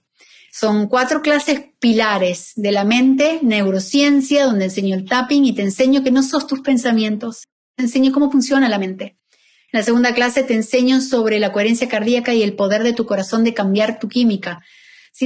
[0.53, 6.05] Son cuatro clases pilares de la mente, neurociencia, donde enseño el tapping y te enseño
[6.05, 7.45] que no sos tus pensamientos,
[7.77, 9.16] te enseño cómo funciona la mente.
[9.73, 13.07] En la segunda clase te enseño sobre la coherencia cardíaca y el poder de tu
[13.07, 14.62] corazón de cambiar tu química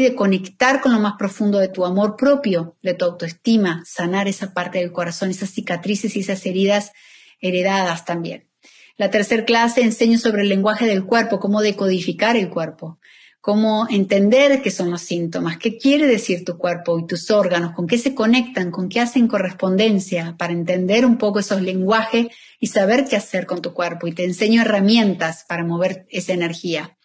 [0.00, 4.54] de conectar con lo más profundo de tu amor propio, de tu autoestima, sanar esa
[4.54, 6.92] parte del corazón, esas cicatrices y esas heridas
[7.40, 8.48] heredadas también.
[8.96, 12.98] La tercera clase enseño sobre el lenguaje del cuerpo, cómo decodificar el cuerpo,
[13.40, 17.86] cómo entender qué son los síntomas, qué quiere decir tu cuerpo y tus órganos, con
[17.86, 22.28] qué se conectan, con qué hacen correspondencia, para entender un poco esos lenguajes
[22.60, 24.06] y saber qué hacer con tu cuerpo.
[24.06, 26.96] Y te enseño herramientas para mover esa energía.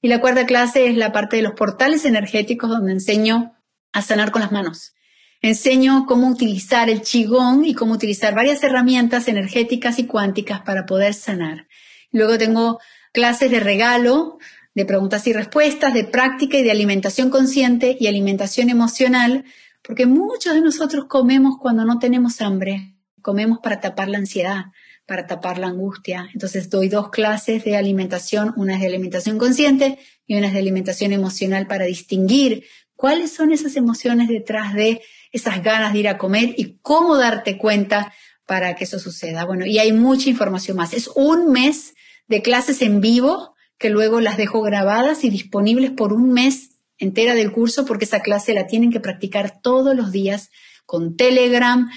[0.00, 3.56] Y la cuarta clase es la parte de los portales energéticos donde enseño
[3.92, 4.94] a sanar con las manos.
[5.40, 11.14] Enseño cómo utilizar el chigón y cómo utilizar varias herramientas energéticas y cuánticas para poder
[11.14, 11.68] sanar.
[12.10, 12.80] Luego tengo
[13.12, 14.38] clases de regalo,
[14.74, 19.44] de preguntas y respuestas, de práctica y de alimentación consciente y alimentación emocional,
[19.82, 24.66] porque muchos de nosotros comemos cuando no tenemos hambre, comemos para tapar la ansiedad,
[25.08, 26.28] para tapar la angustia.
[26.34, 30.58] Entonces doy dos clases de alimentación, una es de alimentación consciente y una es de
[30.58, 35.00] alimentación emocional para distinguir cuáles son esas emociones detrás de
[35.32, 38.12] esas ganas de ir a comer y cómo darte cuenta
[38.44, 39.46] para que eso suceda.
[39.46, 40.92] Bueno, y hay mucha información más.
[40.92, 41.94] Es un mes
[42.26, 47.34] de clases en vivo que luego las dejo grabadas y disponibles por un mes entera
[47.34, 50.50] del curso porque esa clase la tienen que practicar todos los días
[50.84, 51.88] con Telegram,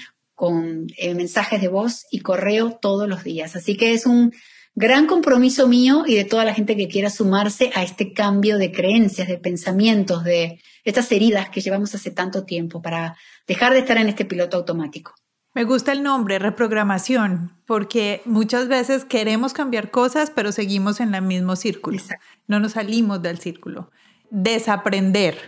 [0.42, 3.54] con eh, mensajes de voz y correo todos los días.
[3.54, 4.32] Así que es un
[4.74, 8.72] gran compromiso mío y de toda la gente que quiera sumarse a este cambio de
[8.72, 13.16] creencias, de pensamientos, de estas heridas que llevamos hace tanto tiempo para
[13.46, 15.14] dejar de estar en este piloto automático.
[15.54, 21.22] Me gusta el nombre, reprogramación, porque muchas veces queremos cambiar cosas, pero seguimos en el
[21.22, 22.02] mismo círculo.
[22.48, 23.92] No nos salimos del círculo.
[24.30, 25.38] Desaprender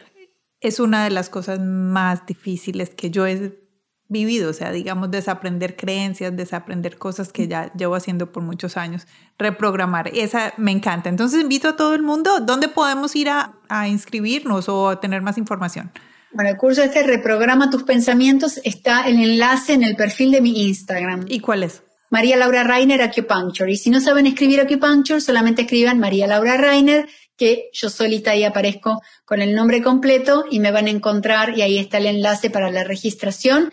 [0.61, 3.64] es una de las cosas más difíciles que yo he
[4.09, 9.07] vivido, o sea, digamos, desaprender creencias, desaprender cosas que ya llevo haciendo por muchos años,
[9.39, 11.09] reprogramar, esa me encanta.
[11.09, 13.53] Entonces invito a todo el mundo, ¿dónde podemos ir a,
[13.89, 15.91] inscribirnos o a tener más información?
[16.33, 20.67] Bueno, el curso este Reprograma tus pensamientos está el enlace en el perfil de mi
[20.67, 21.25] Instagram.
[21.29, 21.83] ¿Y cuál es?
[22.11, 23.71] María Laura Rainer Acupuncture.
[23.71, 28.45] Y si no saben escribir Acupuncture, solamente escriban María Laura Rainer, que yo solita ahí
[28.45, 32.51] aparezco con el nombre completo y me van a encontrar y ahí está el enlace
[32.51, 33.73] para la registración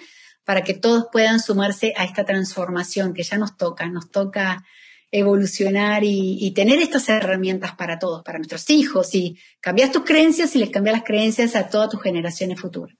[0.51, 4.65] para que todos puedan sumarse a esta transformación que ya nos toca, nos toca
[5.09, 10.59] evolucionar y, tener estas herramientas para todos, para nuestros hijos, y cambiar tus creencias y
[10.59, 12.97] les cambias las creencias a todas tus generaciones futuras.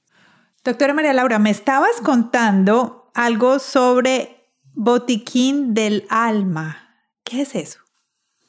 [0.64, 7.04] Doctora María Laura, me estabas contando algo sobre Botiquín del Alma.
[7.26, 7.80] ¿Qué es eso?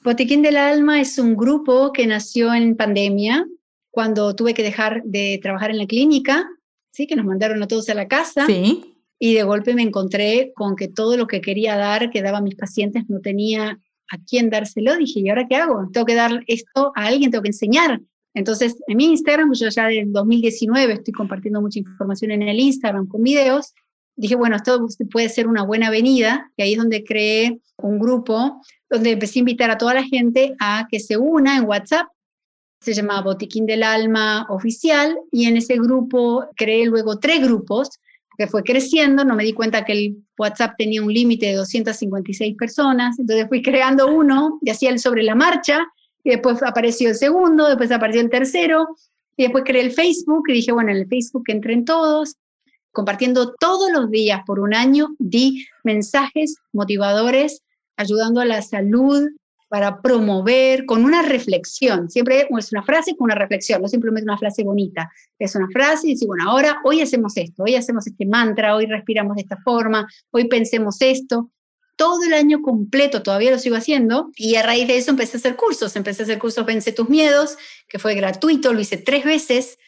[0.04, 3.46] Botiquín del Alma es un grupo que nació en pandemia,
[3.90, 6.48] cuando tuve que dejar de trabajar en la clínica
[6.92, 7.06] ¿sí?
[7.06, 8.46] que nos mandaron a todos a la casa.
[8.46, 8.91] Sí.
[9.24, 12.42] Y de golpe me encontré con que todo lo que quería dar, que daba a
[12.42, 13.78] mis pacientes, no tenía
[14.10, 14.96] a quién dárselo.
[14.96, 15.88] Dije, ¿y ahora qué hago?
[15.92, 18.00] Tengo que dar esto a alguien, tengo que enseñar.
[18.34, 23.06] Entonces, en mi Instagram, yo ya en 2019 estoy compartiendo mucha información en el Instagram
[23.06, 23.72] con videos.
[24.16, 28.60] Dije, bueno, esto puede ser una buena avenida, y ahí es donde creé un grupo
[28.90, 32.08] donde empecé a invitar a toda la gente a que se una en WhatsApp
[32.80, 37.88] se llamaba Botiquín del Alma Oficial, y en ese grupo creé luego tres grupos,
[38.36, 42.56] que fue creciendo, no me di cuenta que el WhatsApp tenía un límite de 256
[42.56, 45.80] personas, entonces fui creando uno y hacía el sobre la marcha,
[46.24, 48.96] y después apareció el segundo, después apareció el tercero,
[49.36, 52.36] y después creé el Facebook y dije, bueno, en el Facebook entren todos,
[52.92, 57.62] compartiendo todos los días por un año, di mensajes motivadores,
[57.96, 59.28] ayudando a la salud
[59.72, 62.10] para promover con una reflexión.
[62.10, 65.10] Siempre es una frase con una reflexión, no simplemente una frase bonita.
[65.38, 68.84] Es una frase y dice, bueno, ahora, hoy hacemos esto, hoy hacemos este mantra, hoy
[68.84, 71.48] respiramos de esta forma, hoy pensemos esto.
[71.96, 75.40] Todo el año completo todavía lo sigo haciendo y a raíz de eso empecé a
[75.40, 75.96] hacer cursos.
[75.96, 77.56] Empecé a hacer cursos Vence tus miedos,
[77.88, 79.78] que fue gratuito, lo hice tres veces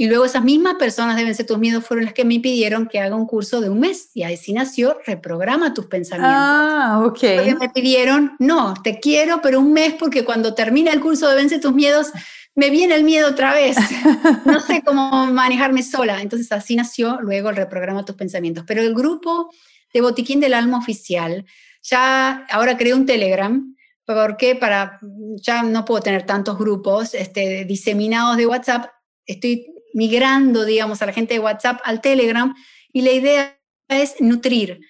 [0.00, 3.00] Y luego esas mismas personas deben ser tus miedos fueron las que me pidieron que
[3.00, 4.10] haga un curso de un mes.
[4.14, 6.36] Y así nació Reprograma tus pensamientos.
[6.36, 7.18] Ah, ok.
[7.18, 11.34] Porque me pidieron, no, te quiero, pero un mes porque cuando termina el curso de
[11.34, 12.12] Vence tus miedos,
[12.54, 13.76] me viene el miedo otra vez.
[14.44, 16.22] No sé cómo manejarme sola.
[16.22, 18.62] Entonces así nació luego el Reprograma tus pensamientos.
[18.68, 19.50] Pero el grupo
[19.92, 21.44] de Botiquín del Alma Oficial,
[21.82, 23.74] ya ahora creé un Telegram
[24.06, 25.00] porque para,
[25.42, 28.86] ya no puedo tener tantos grupos este, diseminados de WhatsApp,
[29.26, 32.54] estoy migrando, digamos, a la gente de WhatsApp al Telegram
[32.92, 33.58] y la idea
[33.88, 34.80] es nutrir,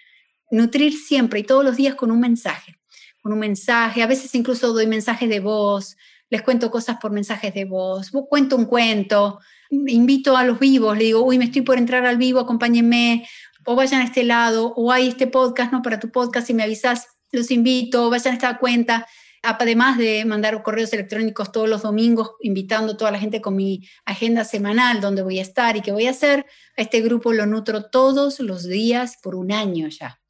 [0.50, 2.78] nutrir siempre y todos los días con un mensaje,
[3.22, 5.96] con un mensaje, a veces incluso doy mensajes de voz,
[6.30, 9.40] les cuento cosas por mensajes de voz, cuento un cuento,
[9.70, 13.26] invito a los vivos, le digo, uy, me estoy por entrar al vivo, acompáñenme,
[13.64, 16.62] o vayan a este lado, o hay este podcast, no para tu podcast, y me
[16.62, 19.06] avisas, los invito, vayan a esta cuenta
[19.42, 23.88] además de mandar correos electrónicos todos los domingos, invitando a toda la gente con mi
[24.04, 27.46] agenda semanal, donde voy a estar y qué voy a hacer, a este grupo lo
[27.46, 30.20] nutro todos los días por un año ya.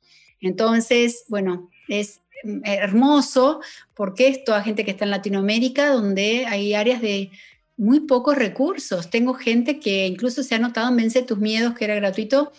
[0.41, 2.21] Entonces, bueno, es
[2.65, 3.61] hermoso
[3.95, 7.31] porque es toda gente que está en Latinoamérica, donde hay áreas de
[7.77, 9.11] muy pocos recursos.
[9.11, 12.53] Tengo gente que incluso se ha notado en Vence tus miedos, que era gratuito,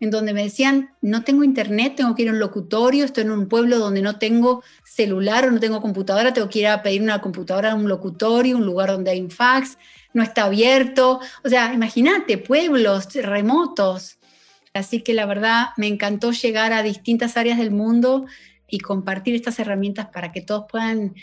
[0.00, 3.30] en donde me decían, no tengo internet, tengo que ir a un locutorio, estoy en
[3.30, 7.02] un pueblo donde no tengo celular o no tengo computadora, tengo que ir a pedir
[7.02, 9.76] una computadora a un locutorio, un lugar donde hay un fax,
[10.14, 11.20] no está abierto.
[11.44, 14.18] O sea, imagínate, pueblos remotos.
[14.72, 18.24] Así que la verdad me encantó llegar a distintas áreas del mundo
[18.68, 21.14] y compartir estas herramientas para que todos puedan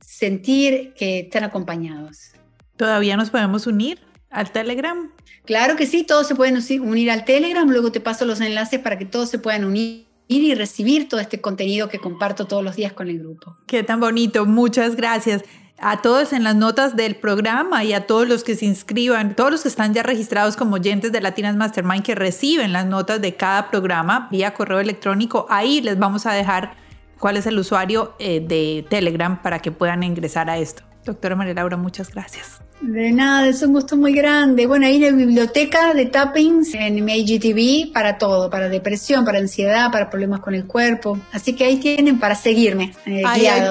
[0.00, 2.32] sentir que están acompañados.
[2.76, 3.98] ¿Todavía nos podemos unir
[4.30, 5.10] al Telegram?
[5.44, 8.98] Claro que sí, todos se pueden unir al Telegram, luego te paso los enlaces para
[8.98, 12.92] que todos se puedan unir y recibir todo este contenido que comparto todos los días
[12.92, 13.56] con el grupo.
[13.66, 15.42] Qué tan bonito, muchas gracias.
[15.78, 19.50] A todos en las notas del programa y a todos los que se inscriban, todos
[19.50, 23.34] los que están ya registrados como oyentes de Latinas Mastermind que reciben las notas de
[23.34, 26.74] cada programa vía correo electrónico, ahí les vamos a dejar
[27.18, 30.82] cuál es el usuario eh, de Telegram para que puedan ingresar a esto.
[31.06, 32.60] Doctora María Laura, muchas gracias.
[32.80, 34.66] De nada, es un gusto muy grande.
[34.66, 39.38] Bueno, ahí en la biblioteca de Tappings, en mi IGTV, para todo, para depresión, para
[39.38, 41.18] ansiedad, para problemas con el cuerpo.
[41.32, 42.92] Así que ahí tienen para seguirme.
[43.06, 43.22] Eh,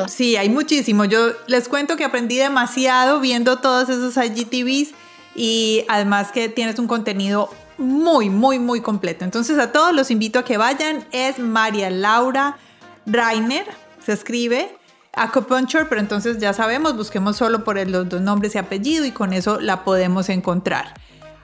[0.07, 1.05] sí, hay muchísimo.
[1.05, 4.95] Yo les cuento que aprendí demasiado viendo todos esos IGTVs
[5.35, 9.25] y además que tienes un contenido muy, muy, muy completo.
[9.25, 11.05] Entonces a todos los invito a que vayan.
[11.11, 12.57] Es María Laura
[13.05, 13.65] Rainer,
[14.03, 14.75] se escribe
[15.15, 19.33] acupuncture, pero entonces ya sabemos, busquemos solo por los dos nombres y apellido y con
[19.33, 20.93] eso la podemos encontrar.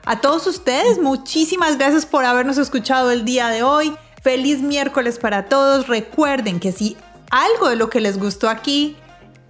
[0.05, 3.95] A todos ustedes, muchísimas gracias por habernos escuchado el día de hoy.
[4.23, 5.87] Feliz miércoles para todos.
[5.87, 6.97] Recuerden que si
[7.29, 8.95] algo de lo que les gustó aquí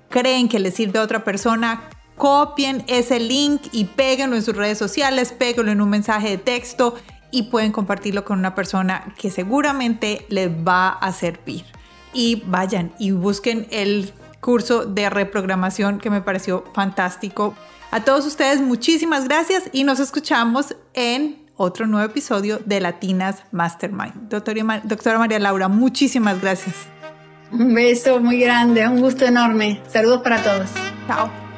[0.09, 4.77] creen que les sirve a otra persona, copien ese link y péguenlo en sus redes
[4.77, 6.95] sociales, péguenlo en un mensaje de texto
[7.31, 11.63] y pueden compartirlo con una persona que seguramente les va a servir
[12.13, 17.55] y vayan y busquen el curso de reprogramación que me pareció fantástico.
[17.91, 24.29] A todos ustedes muchísimas gracias y nos escuchamos en otro nuevo episodio de Latinas Mastermind.
[24.29, 26.75] Doctora, doctora María Laura, muchísimas gracias.
[27.51, 29.81] Un beso muy grande, un gusto enorme.
[29.87, 30.69] Saludos para todos.
[31.07, 31.50] Chao.